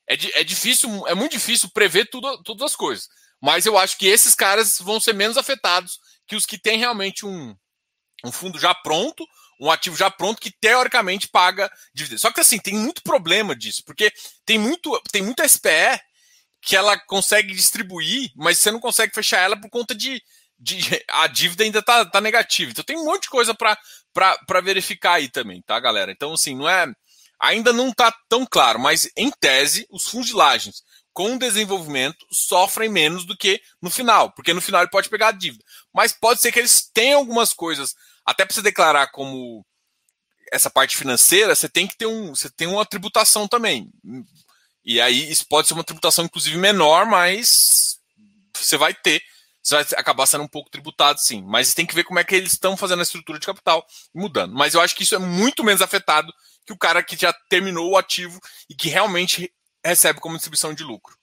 [0.07, 3.09] é, é difícil, é muito difícil prever tudo, todas as coisas.
[3.41, 7.25] Mas eu acho que esses caras vão ser menos afetados que os que têm realmente
[7.25, 7.55] um,
[8.25, 9.25] um fundo já pronto,
[9.59, 12.21] um ativo já pronto que teoricamente paga dividendos.
[12.21, 14.11] Só que assim, tem muito problema disso, porque
[14.45, 15.99] tem muito, tem muita SPE
[16.61, 20.21] que ela consegue distribuir, mas você não consegue fechar ela por conta de
[21.09, 22.71] a dívida ainda tá, tá negativa.
[22.71, 26.11] Então tem um monte de coisa para verificar aí também, tá, galera?
[26.11, 26.87] Então, assim, não é.
[27.39, 30.35] Ainda não está tão claro, mas em tese, os fundos de
[31.17, 35.31] com desenvolvimento sofrem menos do que no final, porque no final ele pode pegar a
[35.31, 35.63] dívida.
[35.91, 39.65] Mas pode ser que eles tenham algumas coisas, até para você declarar como
[40.51, 43.89] essa parte financeira, você tem que ter um, você tem uma tributação também.
[44.85, 47.97] E aí isso pode ser uma tributação inclusive menor, mas
[48.55, 49.19] você vai ter
[49.63, 51.43] você vai acabar sendo um pouco tributado, sim.
[51.43, 54.53] Mas tem que ver como é que eles estão fazendo a estrutura de capital mudando.
[54.53, 56.31] Mas eu acho que isso é muito menos afetado
[56.63, 59.51] que o cara que já terminou o ativo e que realmente
[59.83, 61.17] recebe como distribuição de lucro.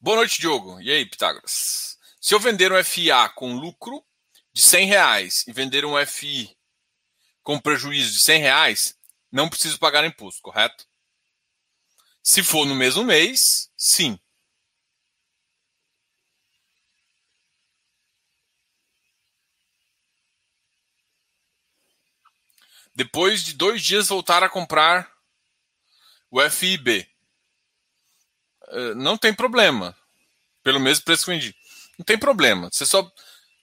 [0.00, 0.80] Boa noite, Diogo.
[0.80, 1.98] E aí, Pitágoras?
[2.20, 4.04] Se eu vender um FIA com lucro
[4.52, 6.56] de 100 reais e vender um FI
[7.42, 8.98] com prejuízo de 100 reais,
[9.30, 10.86] não preciso pagar imposto, correto?
[12.22, 14.18] Se for no mesmo mês, sim.
[22.98, 25.08] Depois de dois dias voltar a comprar
[26.28, 27.08] o FIB.
[28.70, 29.96] Eh, não tem problema.
[30.64, 31.54] Pelo mesmo preço que vendi.
[31.96, 32.68] Não tem problema.
[32.72, 33.08] Você só.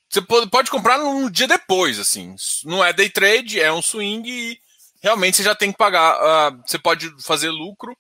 [0.10, 2.34] Você pode comprar um dia depois, assim.
[2.64, 4.58] Não é day trade, é um swing e
[5.02, 6.54] realmente você já tem que pagar.
[6.54, 7.94] Uh, você pode fazer lucro.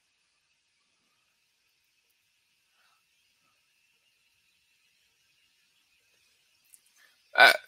[7.38, 7.64] É,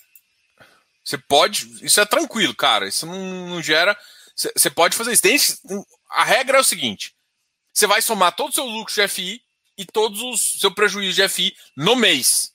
[1.08, 1.86] você pode.
[1.86, 2.88] Isso é tranquilo, cara.
[2.88, 3.98] Isso não, não gera.
[4.36, 5.22] Você, pode fazer isso.
[5.22, 5.38] Tem,
[6.12, 7.16] a regra é o seguinte:
[7.74, 9.42] você vai somar todo o seu lucro de FI
[9.78, 12.52] e todos os seu prejuízo de FI no mês.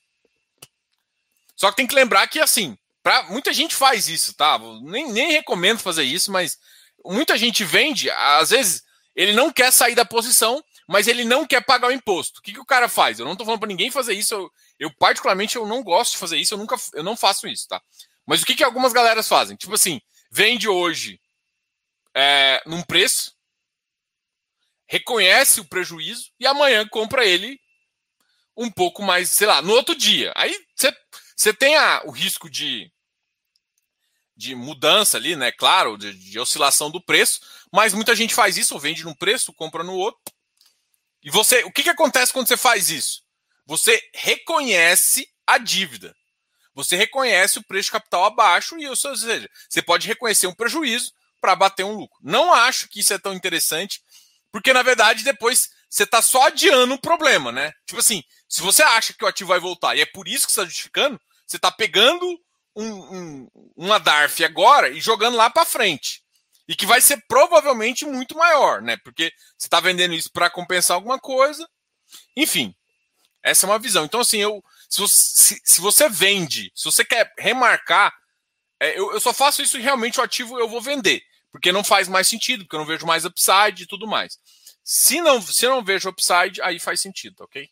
[1.56, 4.58] Só que tem que lembrar que assim, Pra, muita gente faz isso, tá?
[4.82, 6.56] Nem, nem recomendo fazer isso, mas
[7.04, 8.84] muita gente vende, às vezes
[9.14, 12.38] ele não quer sair da posição, mas ele não quer pagar o imposto.
[12.38, 13.18] O que, que o cara faz?
[13.18, 14.34] Eu não tô falando para ninguém fazer isso.
[14.34, 16.54] Eu, eu, particularmente, eu não gosto de fazer isso.
[16.54, 17.80] Eu nunca, eu não faço isso, tá?
[18.26, 19.56] Mas o que, que algumas galeras fazem?
[19.56, 21.20] Tipo assim, vende hoje
[22.14, 23.32] é, num preço,
[24.86, 27.58] reconhece o prejuízo e amanhã compra ele
[28.56, 30.32] um pouco mais, sei lá, no outro dia.
[30.36, 30.54] Aí
[31.36, 32.92] você tem a, o risco de,
[34.36, 35.50] de mudança ali, né?
[35.50, 37.40] Claro, de, de, oscilação do preço,
[37.72, 40.20] mas muita gente faz isso, vende num preço, compra no outro.
[41.22, 43.22] E você, o que, que acontece quando você faz isso?
[43.64, 46.14] Você reconhece a dívida.
[46.74, 51.12] Você reconhece o preço de capital abaixo e, ou seja, você pode reconhecer um prejuízo
[51.40, 52.18] para bater um lucro.
[52.22, 54.00] Não acho que isso é tão interessante,
[54.50, 57.72] porque na verdade depois você está só adiando o problema, né?
[57.86, 60.52] Tipo assim, Se você acha que o ativo vai voltar e é por isso que
[60.52, 62.26] você está justificando, você está pegando
[62.76, 66.22] um, um, uma DARF agora e jogando lá para frente.
[66.68, 68.96] E que vai ser provavelmente muito maior, né?
[69.04, 71.66] Porque você está vendendo isso para compensar alguma coisa.
[72.36, 72.74] Enfim,
[73.42, 74.04] essa é uma visão.
[74.04, 78.12] Então, assim, eu, se, você, se, se você vende, se você quer remarcar,
[78.78, 81.22] é, eu, eu só faço isso realmente o ativo eu vou vender.
[81.50, 84.38] Porque não faz mais sentido, porque eu não vejo mais upside e tudo mais.
[84.84, 87.70] Se não, se não vejo upside, aí faz sentido, ok?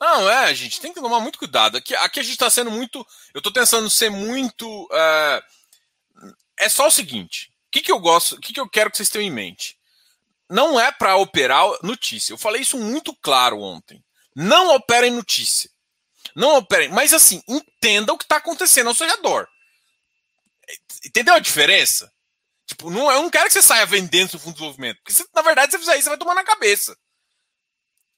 [0.00, 1.76] Não, é, gente tem que tomar muito cuidado.
[1.76, 3.06] Aqui, aqui a gente está sendo muito.
[3.32, 4.66] Eu estou tentando ser muito.
[4.86, 8.90] Uh, é só o seguinte: o que, que eu gosto, o que, que eu quero
[8.90, 9.78] que vocês tenham em mente?
[10.48, 12.32] Não é para operar notícia.
[12.32, 14.04] Eu falei isso muito claro ontem.
[14.36, 15.70] Não operem notícia.
[16.34, 16.88] Não operem.
[16.90, 19.48] Mas assim, entenda o que está acontecendo ao seu redor.
[21.04, 22.12] Entendeu a diferença?
[22.66, 25.00] Tipo, não, eu não quero que você saia vendendo seu fundo de desenvolvimento.
[25.04, 26.96] Porque, na verdade, se você fizer isso, você vai tomar na cabeça.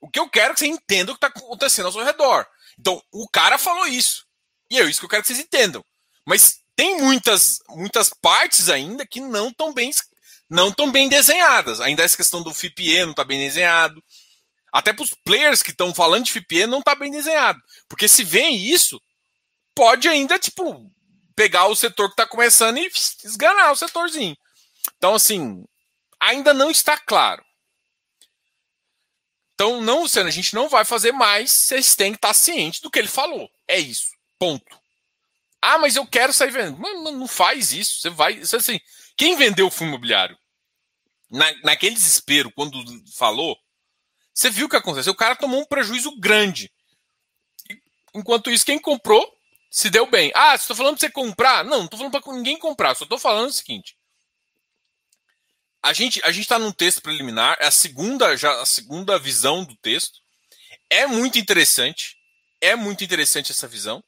[0.00, 2.46] O que eu quero é que você entenda o que está acontecendo ao seu redor.
[2.78, 4.24] Então, o cara falou isso.
[4.70, 5.84] E é isso que eu quero que vocês entendam.
[6.24, 9.90] Mas tem muitas, muitas partes ainda que não estão bem,
[10.48, 11.80] não tão bem desenhadas.
[11.80, 14.02] Ainda essa questão do FIPE não está bem desenhado.
[14.72, 17.60] Até para os players que estão falando de FIPE não está bem desenhado.
[17.88, 19.00] Porque se vem isso,
[19.74, 20.90] pode ainda, tipo,
[21.34, 22.90] pegar o setor que está começando e
[23.24, 24.36] esganar o setorzinho.
[24.96, 25.64] Então, assim,
[26.20, 27.44] ainda não está claro.
[29.54, 32.90] Então, não, Luciano, a gente não vai fazer mais, vocês têm que estar cientes do
[32.90, 33.50] que ele falou.
[33.66, 34.08] É isso.
[34.38, 34.78] Ponto.
[35.62, 36.78] Ah, mas eu quero sair vendendo.
[36.78, 38.00] Não, não faz isso.
[38.00, 38.38] Você vai.
[38.38, 38.78] Você, assim,
[39.16, 40.38] quem vendeu o fundo imobiliário?
[41.30, 43.56] Na, naquele desespero, quando falou,
[44.32, 45.12] você viu o que aconteceu?
[45.12, 46.70] O cara tomou um prejuízo grande.
[48.14, 49.36] Enquanto isso, quem comprou
[49.70, 50.30] se deu bem.
[50.34, 51.64] Ah, estou falando para você comprar?
[51.64, 52.94] Não, não estou falando para ninguém comprar.
[52.94, 53.96] Só estou falando o seguinte:
[55.82, 59.76] a gente a está num texto preliminar, é a segunda já a segunda visão do
[59.76, 60.20] texto.
[60.90, 62.16] É muito interessante,
[62.60, 64.02] é muito interessante essa visão,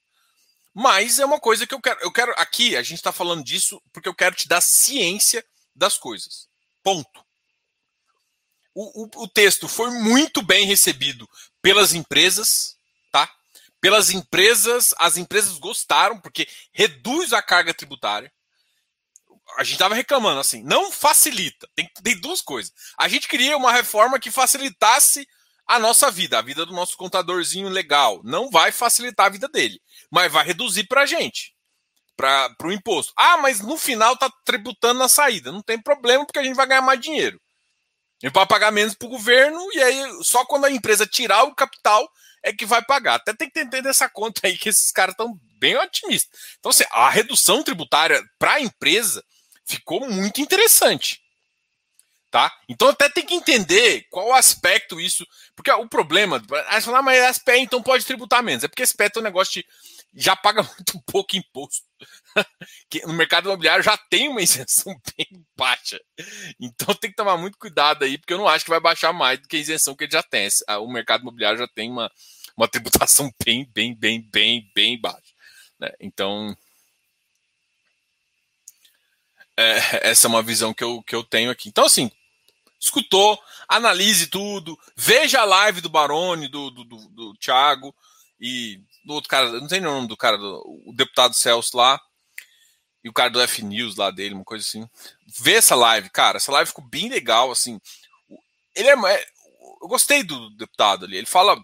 [0.80, 3.82] mas é uma coisa que eu quero eu quero aqui a gente está falando disso
[3.92, 6.48] porque eu quero te dar ciência das coisas.
[6.84, 7.26] Ponto.
[8.72, 11.28] O, o, o texto foi muito bem recebido
[11.60, 12.76] pelas empresas,
[13.10, 13.28] tá?
[13.80, 18.32] Pelas empresas, as empresas gostaram porque reduz a carga tributária
[19.56, 21.68] a gente estava reclamando assim, não facilita.
[21.74, 22.72] Tem, tem duas coisas.
[22.96, 25.26] A gente queria uma reforma que facilitasse
[25.68, 28.22] a nossa vida, a vida do nosso contadorzinho legal.
[28.24, 29.78] Não vai facilitar a vida dele,
[30.10, 31.54] mas vai reduzir para a gente,
[32.16, 33.12] para o imposto.
[33.14, 35.52] Ah, mas no final tá tributando na saída.
[35.52, 37.38] Não tem problema, porque a gente vai ganhar mais dinheiro.
[38.20, 41.54] Gente vai pagar menos para o governo, e aí só quando a empresa tirar o
[41.54, 42.10] capital
[42.42, 43.16] é que vai pagar.
[43.16, 46.40] Até tem que entender essa conta aí, que esses caras estão bem otimistas.
[46.58, 49.22] Então, assim, a redução tributária para a empresa
[49.66, 51.20] ficou muito interessante.
[52.30, 52.52] Tá?
[52.68, 55.26] Então até tem que entender qual aspecto isso.
[55.56, 58.64] Porque o problema, aí falar, ah, mas SPE então pode tributar menos.
[58.64, 59.66] É porque SPE é um negócio de
[60.14, 61.86] já paga muito pouco imposto.
[63.06, 65.98] no mercado imobiliário já tem uma isenção bem baixa.
[66.60, 69.38] Então tem que tomar muito cuidado aí, porque eu não acho que vai baixar mais
[69.38, 70.48] do que a isenção que ele já tem.
[70.80, 72.10] O mercado imobiliário já tem uma,
[72.56, 75.32] uma tributação bem, bem, bem, bem, bem baixa.
[75.80, 75.90] Né?
[75.98, 76.54] Então
[79.58, 81.68] é, essa é uma visão que eu, que eu tenho aqui.
[81.68, 82.08] Então, assim,
[82.78, 87.94] escutou, analise tudo, veja a live do Barone, do, do, do, do Thiago
[88.40, 92.00] e do outro cara, não sei o nome do cara, do, o deputado Celso lá,
[93.02, 94.88] e o cara do F News lá dele, uma coisa assim.
[95.40, 97.80] Vê essa live, cara, essa live ficou bem legal, assim.
[98.74, 99.26] Ele é, é
[99.80, 101.56] eu gostei do deputado ali, ele fala,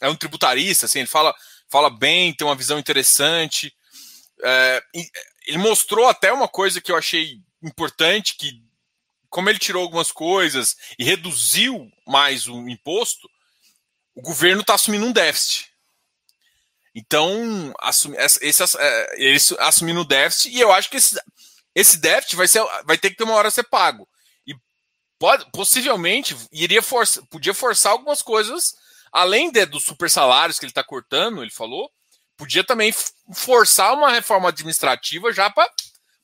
[0.00, 1.34] é um tributarista, assim, ele fala,
[1.68, 3.74] fala bem, tem uma visão interessante.
[4.42, 4.82] É,
[5.46, 8.62] ele mostrou até uma coisa que eu achei importante, que
[9.32, 13.26] como ele tirou algumas coisas e reduziu mais o imposto,
[14.14, 15.72] o governo está assumindo um déficit.
[16.94, 21.18] Então, assumi, esse, é, ele assumindo o déficit, e eu acho que esse,
[21.74, 24.06] esse déficit vai, ser, vai ter que ter uma hora ser pago.
[24.46, 24.54] E
[25.18, 28.74] pode, possivelmente iria força, podia forçar algumas coisas,
[29.10, 31.90] além de, dos super salários que ele está cortando, ele falou,
[32.36, 32.94] podia também
[33.32, 35.70] forçar uma reforma administrativa já para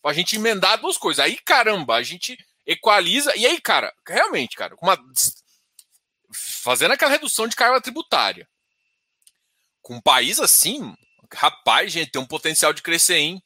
[0.04, 1.24] a gente emendar duas coisas.
[1.24, 2.36] Aí, caramba, a gente
[2.68, 3.34] equaliza.
[3.34, 4.96] E aí, cara, realmente, cara, uma,
[6.30, 8.46] fazendo aquela redução de carga tributária.
[9.80, 10.94] Com um país assim,
[11.32, 13.42] rapaz, gente, tem um potencial de crescer, hein?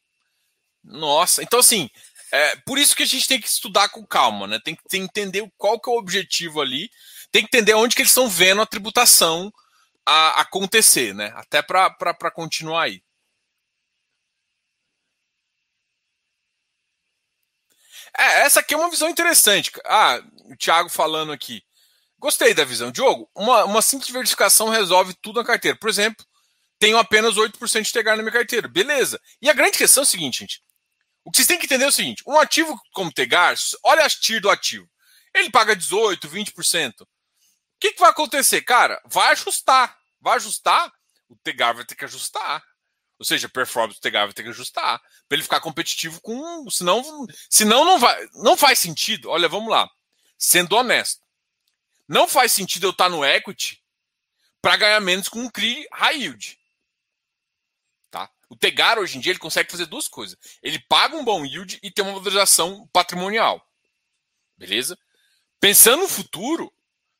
[0.83, 1.89] Nossa, então assim,
[2.29, 4.59] é, por isso que a gente tem que estudar com calma, né?
[4.61, 6.89] Tem que, tem que entender qual que é o objetivo ali,
[7.31, 9.49] tem que entender onde que eles estão vendo a tributação
[10.05, 11.31] a acontecer, né?
[11.35, 13.01] Até para continuar aí.
[18.17, 19.71] É, essa aqui é uma visão interessante.
[19.85, 21.63] Ah, o Thiago falando aqui.
[22.19, 22.91] Gostei da visão.
[22.91, 25.77] Diogo, uma, uma simples verificação resolve tudo na carteira.
[25.77, 26.25] Por exemplo,
[26.79, 28.67] tenho apenas 8% de TEGAR na minha carteira.
[28.67, 29.19] Beleza.
[29.41, 30.61] E a grande questão é o seguinte, gente.
[31.25, 34.15] O que vocês têm que entender é o seguinte: um ativo como TEGAR, olha as
[34.15, 34.87] TIR do ativo.
[35.33, 37.01] Ele paga 18%, 20%.
[37.01, 37.07] O
[37.79, 38.61] que, que vai acontecer?
[38.61, 39.97] Cara, vai ajustar.
[40.21, 40.89] Vai ajustar,
[41.27, 42.63] o TEGAR vai ter que ajustar.
[43.23, 46.69] Ou seja, a performance do TEGAR vai ter que ajustar para ele ficar competitivo com.
[46.69, 47.01] Senão,
[47.49, 49.29] senão não, vai, não faz sentido.
[49.29, 49.89] Olha, vamos lá.
[50.37, 51.25] Sendo honesto.
[52.05, 53.81] Não faz sentido eu estar no equity
[54.61, 56.59] para ganhar menos com um CRI high yield.
[58.11, 58.29] Tá?
[58.49, 60.37] O Tegar, hoje em dia, ele consegue fazer duas coisas.
[60.61, 63.65] Ele paga um bom yield e tem uma valorização patrimonial.
[64.57, 64.99] Beleza?
[65.61, 66.73] Pensando no futuro,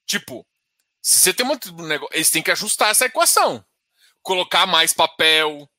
[0.06, 0.45] tipo,
[1.01, 3.66] se você tem um negócio, eles têm que ajustar essa equação.
[4.22, 5.70] Colocar mais papel,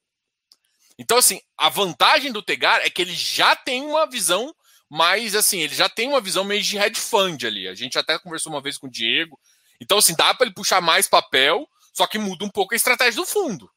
[0.98, 4.54] então, assim, a vantagem do Tegar é que ele já tem uma visão
[4.88, 7.66] mais, assim, ele já tem uma visão meio de hedge fund ali.
[7.66, 9.38] A gente até conversou uma vez com o Diego.
[9.80, 13.20] Então, assim, dá para ele puxar mais papel, só que muda um pouco a estratégia
[13.20, 13.68] do fundo.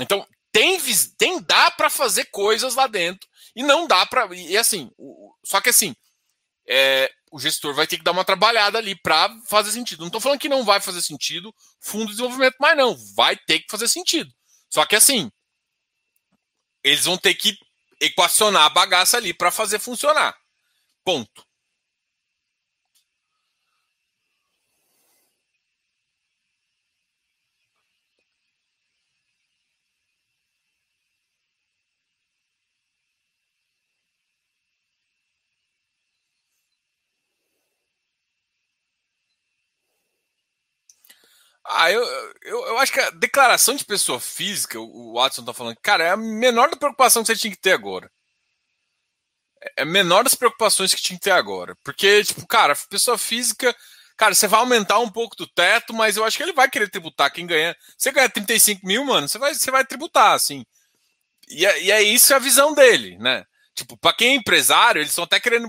[0.00, 0.78] Então, tem,
[1.16, 4.34] tem dá para fazer coisas lá dentro e não dá para.
[4.34, 4.90] E assim,
[5.42, 5.94] só que assim,
[6.68, 10.00] é, o gestor vai ter que dar uma trabalhada ali para fazer sentido.
[10.00, 13.60] Não estou falando que não vai fazer sentido fundo de desenvolvimento, mas não, vai ter
[13.60, 14.30] que fazer sentido.
[14.68, 15.30] Só que assim,
[16.82, 17.58] eles vão ter que
[18.00, 20.36] equacionar a bagaça ali para fazer funcionar.
[21.04, 21.44] Ponto.
[41.64, 42.02] Ah, eu,
[42.42, 46.10] eu, eu acho que a declaração de pessoa física, o Watson tá falando, cara, é
[46.10, 48.10] a menor da preocupação que você tinha que ter agora.
[49.76, 51.76] É a menor das preocupações que tinha que ter agora.
[51.84, 53.74] Porque, tipo, cara, pessoa física,
[54.16, 56.90] cara, você vai aumentar um pouco do teto, mas eu acho que ele vai querer
[56.90, 57.32] tributar.
[57.32, 57.76] Quem ganha.
[57.96, 60.64] Você ganha 35 mil, mano, você vai, você vai tributar, assim.
[61.48, 63.44] E é, e é isso a visão dele, né?
[63.74, 65.68] Tipo, pra quem é empresário, eles estão até querendo.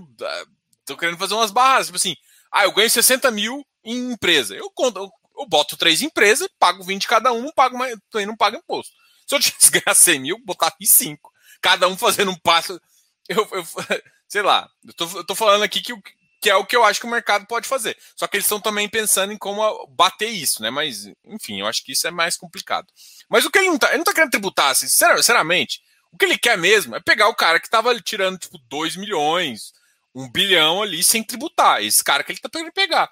[0.80, 2.16] Estão ah, querendo fazer umas barras, tipo assim,
[2.52, 4.56] ah, eu ganho 60 mil em empresa.
[4.56, 5.12] Eu conto, eu
[5.48, 8.94] boto três empresas, pago 20 cada um, pago mais, também não pago imposto.
[9.28, 11.32] Se eu tivesse ganhar 100 mil, botava em 5.
[11.62, 12.80] Cada um fazendo um passo.
[13.28, 13.66] Eu, eu
[14.28, 15.94] sei lá, eu tô, eu tô falando aqui que,
[16.42, 17.98] que é o que eu acho que o mercado pode fazer.
[18.16, 20.70] Só que eles estão também pensando em como bater isso, né?
[20.70, 22.88] Mas, enfim, eu acho que isso é mais complicado.
[23.30, 25.82] Mas o que ele não tá, ele não tá querendo tributar, assim, sinceramente,
[26.12, 29.72] o que ele quer mesmo é pegar o cara que tava tirando, tipo, 2 milhões,
[30.14, 31.82] 1 bilhão ali sem tributar.
[31.82, 33.10] Esse cara que ele tá querendo pegar.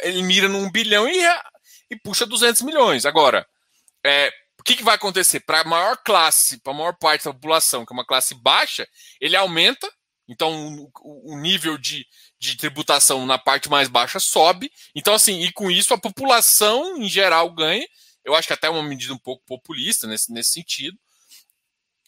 [0.00, 1.22] Ele, mira num bilhão e
[1.90, 3.04] e puxa 200 milhões.
[3.04, 3.46] Agora,
[4.04, 5.40] é, o que, que vai acontecer?
[5.40, 8.86] Para a maior classe, para a maior parte da população, que é uma classe baixa,
[9.20, 9.90] ele aumenta,
[10.28, 12.06] então o, o nível de,
[12.38, 14.70] de tributação na parte mais baixa sobe.
[14.94, 17.86] Então, assim, e com isso a população em geral ganha.
[18.24, 20.96] Eu acho que até é uma medida um pouco populista nesse, nesse sentido.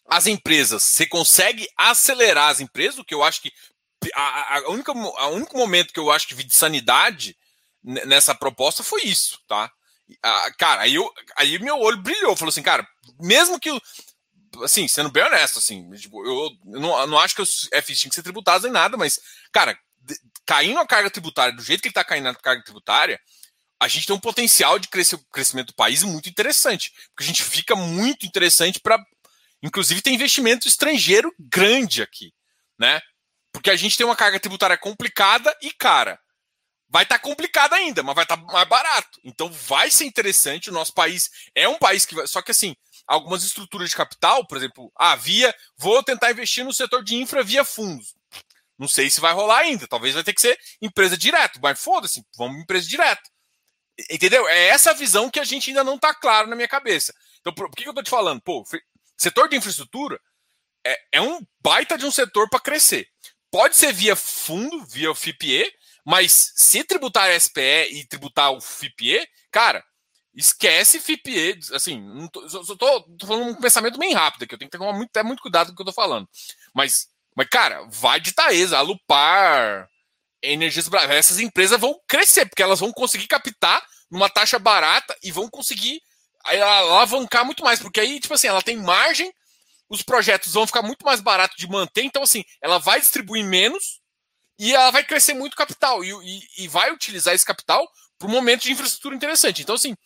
[0.06, 3.52] As empresas, você consegue acelerar as empresas, o que eu acho que
[4.14, 7.36] a, a, única, a único momento que eu acho que vi de sanidade
[7.82, 9.70] nessa proposta foi isso, tá?
[10.22, 12.86] Ah, cara, aí, eu, aí meu olho brilhou, falou assim, cara,
[13.20, 13.70] mesmo que
[14.62, 17.98] assim, sendo bem honesto, assim, tipo, eu, eu, não, eu não acho que os FIs
[17.98, 19.18] tinham que ser tributados nem nada, mas,
[19.50, 20.14] cara, de,
[20.44, 23.18] caindo a carga tributária do jeito que ele está caindo a carga tributária,
[23.80, 27.74] a gente tem um potencial de crescimento do país muito interessante, porque a gente fica
[27.74, 29.02] muito interessante para,
[29.62, 32.32] inclusive, ter investimento estrangeiro grande aqui,
[32.78, 33.00] né?
[33.52, 36.18] Porque a gente tem uma carga tributária complicada e cara
[36.92, 39.18] vai estar tá complicado ainda, mas vai estar tá mais barato.
[39.24, 40.68] Então vai ser interessante.
[40.68, 42.26] O nosso país é um país que vai.
[42.26, 42.76] Só que assim,
[43.06, 45.54] algumas estruturas de capital, por exemplo, ah, via.
[45.78, 48.14] Vou tentar investir no setor de infra via fundos.
[48.78, 49.88] Não sei se vai rolar ainda.
[49.88, 53.22] Talvez vai ter que ser empresa direto, mas foda-se, vamos empresa direto.
[54.10, 54.46] Entendeu?
[54.48, 57.14] É essa visão que a gente ainda não está claro na minha cabeça.
[57.40, 58.42] Então, por, por que, que eu estou te falando?
[58.42, 58.64] Pô,
[59.16, 60.20] setor de infraestrutura
[60.84, 63.08] é, é um baita de um setor para crescer.
[63.50, 65.72] Pode ser via fundo, via FIPE,
[66.04, 69.84] mas se tributar SPE e tributar o FIPE, cara,
[70.34, 71.60] esquece FIPE.
[71.72, 74.54] Assim, tô, só tô, tô, falando um pensamento bem rápido aqui.
[74.54, 76.28] Eu tenho que ter muito, ter muito cuidado com o que eu tô falando.
[76.74, 79.88] Mas, mas cara, vai de Taesa, a Lupar,
[80.42, 83.80] Energias essas empresas vão crescer, porque elas vão conseguir captar
[84.10, 86.02] numa taxa barata e vão conseguir
[86.44, 89.32] alavancar muito mais, porque aí, tipo assim, ela tem margem,
[89.88, 94.01] os projetos vão ficar muito mais barato de manter, então assim, ela vai distribuir menos
[94.64, 98.30] e ela vai crescer muito capital e, e, e vai utilizar esse capital para um
[98.30, 99.60] momento de infraestrutura interessante.
[99.60, 99.96] Então, assim,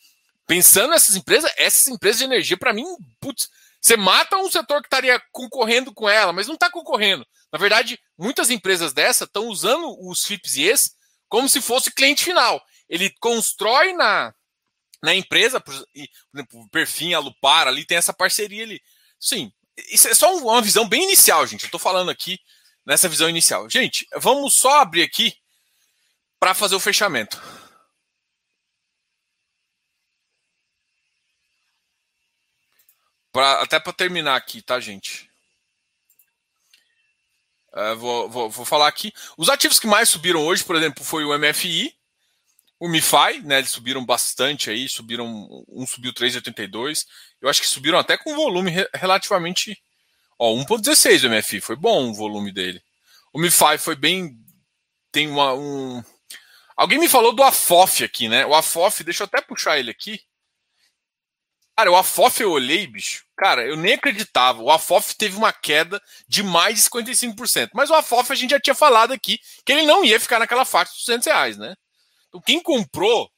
[0.47, 2.87] pensando nessas empresas, essas empresas de energia, para mim,
[3.21, 3.51] putz,
[3.83, 7.27] Você mata um setor que estaria concorrendo com ela, mas não está concorrendo.
[7.53, 10.97] Na verdade, muitas empresas dessa estão usando os FIPS e ES
[11.29, 12.65] como se fosse cliente final.
[12.89, 14.35] Ele constrói na,
[15.03, 15.75] na empresa, por
[16.35, 18.81] exemplo, Perfim, a Lupar, ali tem essa parceria ali.
[19.21, 19.53] Sim,
[19.91, 21.65] isso é só uma visão bem inicial, gente.
[21.65, 22.41] Eu estou falando aqui
[22.87, 23.69] nessa visão inicial.
[23.69, 25.37] Gente, vamos só abrir aqui
[26.39, 27.43] para fazer o fechamento.
[33.33, 35.29] Pra, até para terminar aqui, tá, gente?
[37.75, 39.13] Uh, vou, vou, vou, falar aqui.
[39.37, 41.95] Os ativos que mais subiram hoje, por exemplo, foi o MFI,
[42.79, 43.59] o MiFi, né?
[43.59, 45.27] Eles subiram bastante aí, subiram.
[45.69, 47.07] Um subiu 3,82.
[47.43, 49.79] Eu acho que subiram até com volume relativamente.
[50.39, 52.83] Ó, 1,16 o MFI, foi bom o volume dele.
[53.33, 54.37] O MiFi foi bem.
[55.13, 55.55] Tem uma.
[55.55, 56.03] Um...
[56.77, 58.45] Alguém me falou do AFOF aqui, né?
[58.47, 60.21] O AFOF, deixa eu até puxar ele aqui.
[61.77, 63.25] Cara, o AFOF eu olhei, bicho.
[63.37, 64.63] Cara, eu nem acreditava.
[64.63, 67.71] O AFOF teve uma queda de mais de 55%.
[67.75, 70.65] Mas o AFOF a gente já tinha falado aqui que ele não ia ficar naquela
[70.65, 71.75] faixa dos 200 reais, né?
[72.29, 73.31] Então quem comprou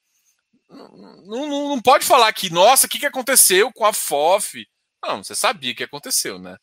[0.68, 4.66] não, não, não pode falar que, nossa, o que, que aconteceu com a FOF?
[5.02, 6.56] Não, você sabia que aconteceu, né?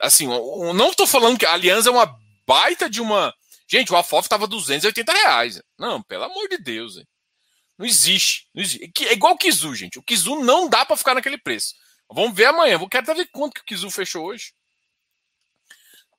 [0.00, 3.34] Assim, não estou falando que a Aliança é uma baita de uma.
[3.68, 5.62] Gente, o AFOF estava 280 reais.
[5.78, 6.96] Não, pelo amor de Deus.
[6.96, 7.06] Hein?
[7.78, 8.48] Não existe.
[8.54, 8.90] Não existe.
[9.06, 9.98] É igual o Kizu, gente.
[9.98, 11.74] O Kizu não dá para ficar naquele preço.
[12.10, 12.78] Vamos ver amanhã.
[12.78, 14.52] Vou quero ver quanto que o Kizu fechou hoje.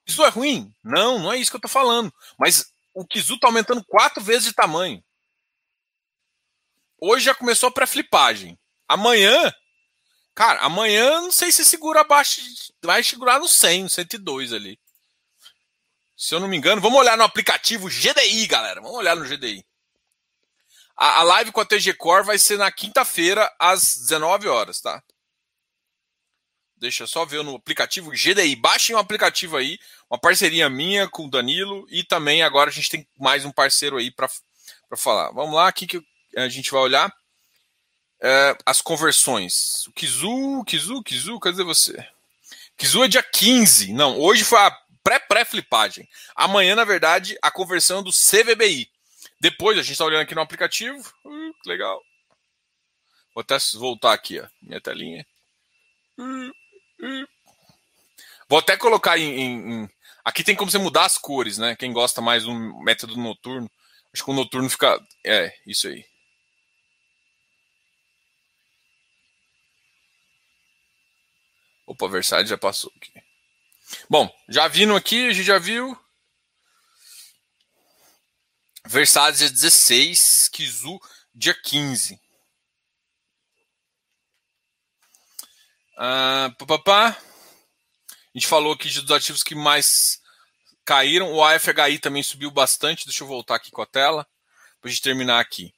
[0.06, 0.72] Isso é ruim?
[0.84, 2.14] Não, não é isso que eu tô falando.
[2.38, 5.04] Mas o Kizu tá aumentando quatro vezes de tamanho.
[7.00, 8.58] Hoje já começou a pré-flipagem.
[8.88, 9.54] Amanhã,
[10.38, 12.40] cara, amanhã não sei se segura abaixo,
[12.84, 14.80] vai segurar no 100, no 102 ali.
[16.16, 18.80] Se eu não me engano, vamos olhar no aplicativo GDI, galera.
[18.80, 19.66] Vamos olhar no GDI.
[20.96, 25.02] A, a live com a TG Core vai ser na quinta-feira, às 19 horas, tá?
[26.76, 28.56] Deixa eu só ver no aplicativo GDI.
[28.56, 32.90] Baixem o aplicativo aí, uma parceria minha com o Danilo e também agora a gente
[32.90, 34.30] tem mais um parceiro aí para
[34.96, 35.32] falar.
[35.32, 36.00] Vamos lá, aqui que
[36.36, 37.12] a gente vai olhar
[38.22, 39.86] é, as conversões.
[39.88, 42.06] O Kizu, Kizu, Kizu, cadê você?
[42.78, 43.94] Kizu é dia 15.
[43.94, 44.72] Não, hoje foi a
[45.04, 46.08] pré-pré-flipagem.
[46.36, 48.90] Amanhã, na verdade, a conversão do CVBI.
[49.40, 51.00] Depois, a gente está olhando aqui no aplicativo.
[51.26, 52.02] Uh, que legal.
[53.34, 55.26] Vou até voltar aqui, ó, minha telinha.
[56.18, 57.28] Uh, uh.
[58.50, 59.90] Vou até colocar em, em, em,
[60.24, 61.76] Aqui tem como você mudar as cores, né?
[61.76, 63.70] Quem gosta mais do método noturno.
[64.14, 65.00] Acho que o noturno fica.
[65.26, 66.04] É, isso aí.
[71.88, 73.14] Opa, Versalhes já passou aqui.
[74.10, 75.98] Bom, já vindo aqui, a gente já viu.
[78.86, 81.00] Versalhes dia 16, Kizu
[81.34, 82.20] dia 15.
[85.98, 86.54] Ah.
[86.86, 87.16] A
[88.34, 90.22] gente falou aqui dos ativos que mais
[90.84, 91.32] caíram.
[91.32, 93.06] O AFHI também subiu bastante.
[93.06, 94.28] Deixa eu voltar aqui com a tela
[94.82, 95.74] para a gente terminar aqui.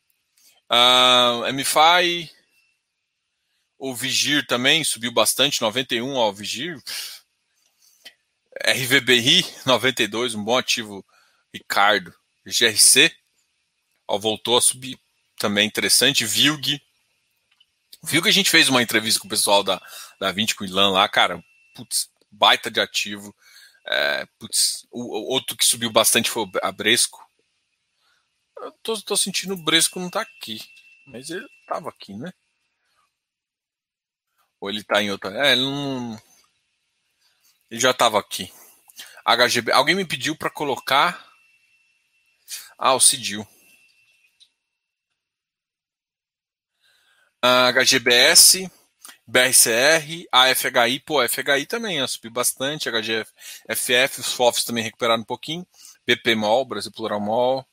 [0.72, 2.32] Uh, ah, MFI,
[3.80, 6.78] o Vigir também subiu bastante, 91 ao Vigir.
[8.62, 11.06] RVBI, 92, um bom ativo.
[11.54, 12.14] Ricardo.
[12.46, 13.12] GRC,
[14.08, 15.00] ó, voltou a subir
[15.38, 16.26] também interessante.
[16.26, 16.82] Vilg.
[18.06, 19.82] Que a gente fez uma entrevista com o pessoal da,
[20.20, 21.44] da 20 com o Ilan lá, cara.
[21.74, 23.36] Putz, baita de ativo.
[23.88, 27.26] É, putz, o, o, outro que subiu bastante foi a Bresco.
[28.58, 30.60] Eu tô, tô sentindo o Bresco não tá aqui.
[31.08, 32.32] Mas ele tava aqui, né?
[34.60, 35.48] Ou ele tá em outra.
[35.48, 36.22] É, ele não.
[37.70, 38.52] Ele já tava aqui.
[39.26, 39.72] HGB.
[39.72, 41.28] Alguém me pediu para colocar.
[42.78, 43.48] Ah, o Cidil.
[47.42, 48.70] HGBS,
[49.26, 55.66] BRCR, AFHI, pô, FHI também, ó, subiu bastante, HGFF, os FOFs também recuperaram um pouquinho,
[56.06, 57.66] BPMOL, Brasil Plural Mol,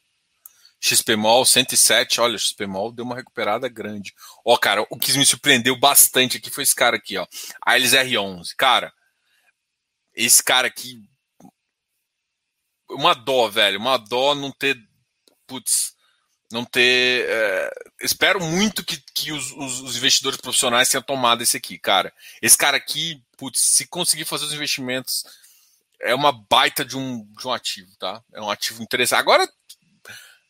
[0.86, 4.14] XPMOL 107, olha, XPMOL deu uma recuperada grande.
[4.44, 7.26] Ó, cara, o que me surpreendeu bastante aqui foi esse cara aqui, ó,
[7.64, 8.54] Ailes R11.
[8.56, 8.92] Cara,
[10.14, 11.02] esse cara aqui,
[12.88, 14.76] uma dó, velho, uma dó não ter,
[15.46, 15.94] putz,
[16.52, 17.26] não ter.
[17.28, 17.70] É,
[18.02, 22.12] espero muito que, que os, os, os, investidores profissionais tenham tomado esse aqui, cara.
[22.40, 25.24] Esse cara aqui, putz, se conseguir fazer os investimentos,
[26.00, 28.22] é uma baita de um, de um ativo, tá?
[28.32, 29.18] É um ativo interessante.
[29.18, 29.48] Agora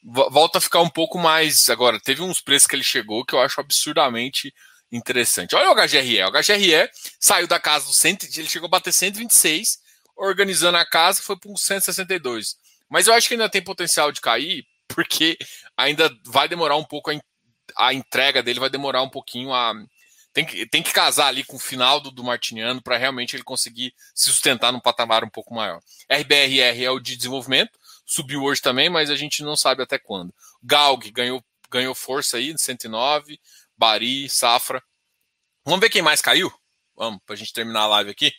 [0.06, 1.68] volta a ficar um pouco mais.
[1.68, 4.54] Agora, teve uns preços que ele chegou que eu acho absurdamente
[4.90, 5.56] interessante.
[5.56, 6.22] Olha o HGRE.
[6.22, 6.88] O HGRE
[7.18, 9.78] saiu da casa do 100, ele chegou a bater 126,
[10.16, 12.56] organizando a casa, foi para um 162.
[12.88, 15.36] Mas eu acho que ainda tem potencial de cair, porque
[15.76, 17.20] ainda vai demorar um pouco a,
[17.76, 19.74] a entrega dele, vai demorar um pouquinho a.
[20.32, 23.42] tem que, tem que casar ali com o final do, do Martiniano para realmente ele
[23.42, 25.80] conseguir se sustentar num patamar um pouco maior.
[26.08, 27.76] RBRR é o de desenvolvimento,
[28.06, 30.32] subiu hoje também, mas a gente não sabe até quando.
[30.62, 33.40] Galg ganhou, ganhou força aí, 109,
[33.76, 34.82] Bari, Safra.
[35.64, 36.52] Vamos ver quem mais caiu?
[36.94, 38.32] Vamos, para a gente terminar a live aqui.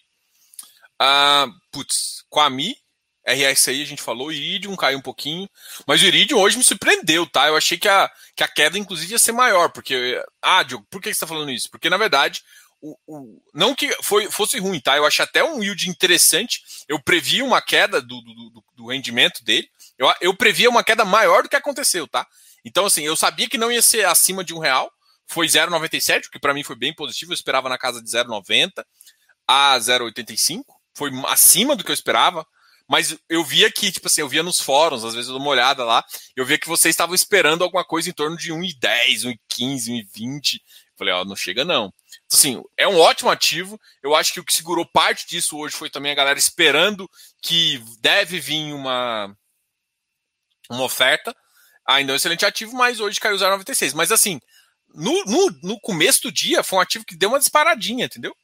[1.00, 2.76] Uh, putz, Quami,
[3.28, 5.50] RSI a gente falou, Iridium caiu um pouquinho,
[5.86, 7.48] mas o Iridium hoje me surpreendeu, tá?
[7.48, 10.24] Eu achei que a, que a queda, inclusive, ia ser maior, porque.
[10.42, 11.70] Ah, Diogo, por que você está falando isso?
[11.70, 12.42] Porque, na verdade,
[12.82, 14.96] o, o, não que foi, fosse ruim, tá?
[14.96, 16.64] Eu achei até um yield interessante.
[16.88, 19.68] Eu previ uma queda do, do, do, do rendimento dele.
[19.98, 22.26] Eu, eu previa uma queda maior do que aconteceu, tá?
[22.64, 24.90] Então, assim, eu sabia que não ia ser acima de um real.
[25.28, 27.32] Foi 0,97, o que para mim foi bem positivo.
[27.32, 28.84] Eu esperava na casa de 0,90
[29.48, 30.64] a 0,85.
[30.96, 32.46] Foi acima do que eu esperava.
[32.90, 35.52] Mas eu via que, tipo assim, eu via nos fóruns, às vezes eu dou uma
[35.52, 36.02] olhada lá,
[36.38, 40.60] eu via que vocês estavam esperando alguma coisa em torno de 1,10, 1,15, 1,20.
[40.98, 41.94] Falei, ó, não chega não.
[42.32, 43.80] Assim, é um ótimo ativo.
[44.04, 47.10] Eu acho que o que segurou parte disso hoje foi também a galera esperando
[47.42, 49.36] que deve vir uma,
[50.70, 51.36] uma oferta.
[51.88, 53.94] Ainda é um excelente ativo, mas hoje caiu 0,96.
[53.94, 54.42] Mas assim,
[54.94, 58.36] no, no, no começo do dia foi um ativo que deu uma disparadinha, entendeu?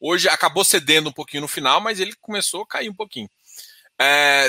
[0.00, 3.28] Hoje acabou cedendo um pouquinho no final, mas ele começou a cair um pouquinho
[4.02, 4.48] é,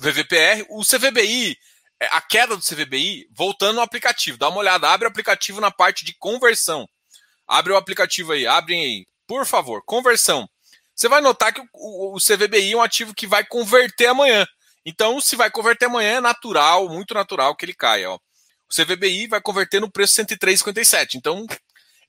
[0.00, 1.58] VVPR, o CVBI,
[2.00, 5.70] é, a queda do CVBI, voltando no aplicativo, dá uma olhada, abre o aplicativo na
[5.70, 6.88] parte de conversão.
[7.48, 10.46] Abre o aplicativo aí, abrem aí, por favor, conversão.
[10.94, 14.46] Você vai notar que o, CVBI é um ativo que vai converter amanhã.
[14.84, 18.10] Então, se vai converter amanhã, é natural, muito natural que ele caia.
[18.10, 18.16] Ó.
[18.16, 21.14] O CVBI vai converter no preço 103,57.
[21.14, 21.46] Então,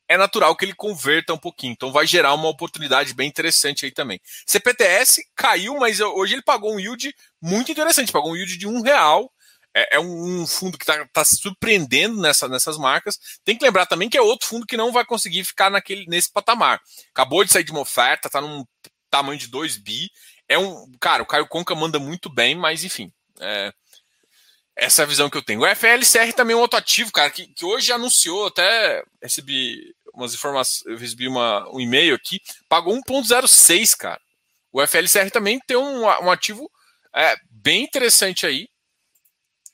[0.10, 1.74] é natural que ele converta um pouquinho.
[1.74, 4.20] Então vai gerar uma oportunidade bem interessante aí também.
[4.46, 8.82] CPTS caiu, mas hoje ele pagou um yield muito interessante, pagou um yield de um
[8.82, 9.32] real.
[9.74, 13.18] É, é um fundo que está tá se surpreendendo nessa, nessas marcas.
[13.44, 16.32] Tem que lembrar também que é outro fundo que não vai conseguir ficar naquele, nesse
[16.32, 16.82] patamar.
[17.12, 18.66] Acabou de sair de uma oferta, está num
[19.10, 20.10] tamanho de 2 bi.
[20.48, 20.92] É um.
[21.00, 23.12] Cara, o Caio Conca manda muito bem, mas enfim.
[23.40, 23.72] É,
[24.76, 25.62] essa é a visão que eu tenho.
[25.62, 30.34] O FLCR também é um outro ativo, cara, que, que hoje anunciou, até recebi umas
[30.34, 34.20] informações, eu recebi uma, um e-mail aqui, pagou 1,06, cara.
[34.72, 36.70] O FLCR também tem um, um ativo
[37.14, 38.69] é, bem interessante aí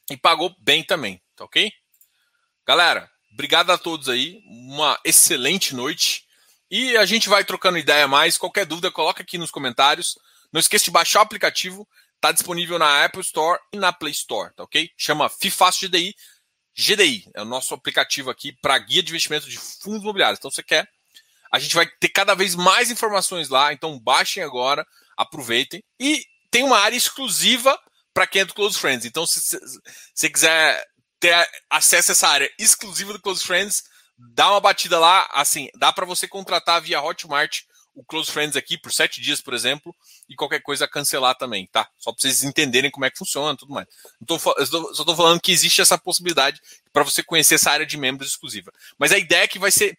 [0.10, 1.72] e pagou bem também, tá ok?
[2.66, 6.26] Galera, obrigado a todos aí, uma excelente noite
[6.70, 8.38] e a gente vai trocando ideia mais.
[8.38, 10.18] Qualquer dúvida, coloca aqui nos comentários.
[10.51, 11.88] Não esqueça de baixar o aplicativo,
[12.20, 14.89] tá disponível na Apple Store e na Play Store, tá ok?
[14.97, 16.16] Chama FIFAST GDI.
[16.78, 20.39] GDI é o nosso aplicativo aqui para guia de investimento de fundos imobiliários.
[20.39, 20.89] Então, você quer,
[21.51, 23.72] a gente vai ter cada vez mais informações lá.
[23.72, 24.86] Então, baixem agora,
[25.16, 25.84] aproveitem.
[25.99, 27.80] E tem uma área exclusiva
[28.16, 29.05] para quem é do Close Friends.
[29.05, 29.59] Então, se
[30.13, 30.88] você quiser
[31.20, 31.36] ter
[31.70, 33.84] acesso a essa área exclusiva do Close Friends,
[34.18, 35.30] dá uma batida lá.
[35.34, 37.63] Assim, dá para você contratar via Hotmart
[37.93, 39.93] o Close Friends aqui por sete dias, por exemplo,
[40.30, 41.89] e qualquer coisa cancelar também, tá?
[41.97, 43.88] Só para vocês entenderem como é que funciona tudo mais.
[44.26, 46.61] Tô, só estou falando que existe essa possibilidade
[46.93, 48.72] para você conhecer essa área de membros exclusiva.
[48.97, 49.97] Mas a ideia é que vai ser.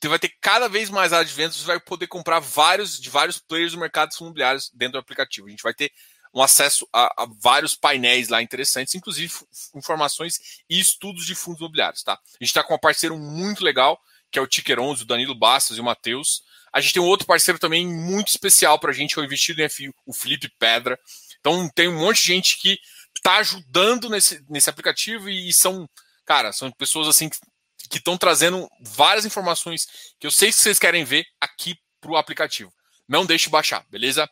[0.00, 3.10] Você vai ter cada vez mais área de vendas, você vai poder comprar vários de
[3.10, 5.46] vários players do mercado imobiliários dentro do aplicativo.
[5.46, 5.92] A gente vai ter
[6.32, 9.32] um acesso a, a, vários painéis lá interessantes, inclusive
[9.74, 12.12] informações e estudos de fundos imobiliários, tá?
[12.12, 14.00] A gente está com um parceiro muito legal,
[14.30, 16.42] que é o Ticker 11, o Danilo Bastos e o Matheus.
[16.72, 19.26] A gente tem um outro parceiro também muito especial para a gente, que é o
[19.26, 20.98] Investido em FI, o Felipe Pedra.
[21.40, 22.78] Então tem um monte de gente que
[23.16, 25.88] está ajudando nesse, nesse aplicativo e são,
[26.24, 31.04] cara, são pessoas assim que estão trazendo várias informações que eu sei que vocês querem
[31.04, 32.72] ver aqui para o aplicativo.
[33.08, 34.30] Não deixe baixar, beleza?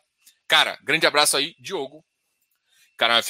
[0.49, 2.03] Cara, grande abraço aí, Diogo.
[2.97, 3.21] Cara,